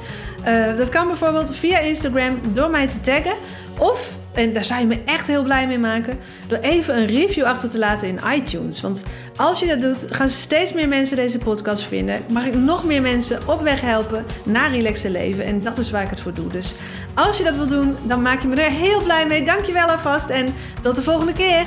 Uh, 0.47 0.77
dat 0.77 0.89
kan 0.89 1.07
bijvoorbeeld 1.07 1.55
via 1.55 1.79
Instagram 1.79 2.39
door 2.53 2.69
mij 2.69 2.87
te 2.87 2.99
taggen 2.99 3.33
of 3.77 4.11
en 4.33 4.53
daar 4.53 4.63
zou 4.63 4.79
je 4.79 4.87
me 4.87 5.03
echt 5.05 5.27
heel 5.27 5.43
blij 5.43 5.67
mee 5.67 5.79
maken. 5.79 6.19
Door 6.47 6.57
even 6.57 6.97
een 6.97 7.07
review 7.07 7.43
achter 7.43 7.69
te 7.69 7.79
laten 7.79 8.07
in 8.07 8.19
iTunes. 8.35 8.81
Want 8.81 9.03
als 9.35 9.59
je 9.59 9.67
dat 9.67 9.81
doet, 9.81 10.05
gaan 10.15 10.29
steeds 10.29 10.73
meer 10.73 10.87
mensen 10.87 11.15
deze 11.15 11.37
podcast 11.37 11.83
vinden. 11.83 12.21
Mag 12.31 12.45
ik 12.45 12.55
nog 12.55 12.85
meer 12.85 13.01
mensen 13.01 13.47
op 13.47 13.61
weg 13.61 13.81
helpen 13.81 14.25
naar 14.43 14.71
relaxed 14.71 15.11
leven. 15.11 15.45
En 15.45 15.63
dat 15.63 15.77
is 15.77 15.91
waar 15.91 16.03
ik 16.03 16.09
het 16.09 16.21
voor 16.21 16.33
doe. 16.33 16.47
Dus 16.47 16.75
als 17.13 17.37
je 17.37 17.43
dat 17.43 17.55
wil 17.55 17.67
doen, 17.67 17.95
dan 18.07 18.21
maak 18.21 18.41
je 18.41 18.47
me 18.47 18.55
er 18.55 18.71
heel 18.71 19.03
blij 19.03 19.27
mee. 19.27 19.45
Dankjewel 19.45 19.87
alvast 19.87 20.29
en 20.29 20.53
tot 20.81 20.95
de 20.95 21.03
volgende 21.03 21.33
keer. 21.33 21.65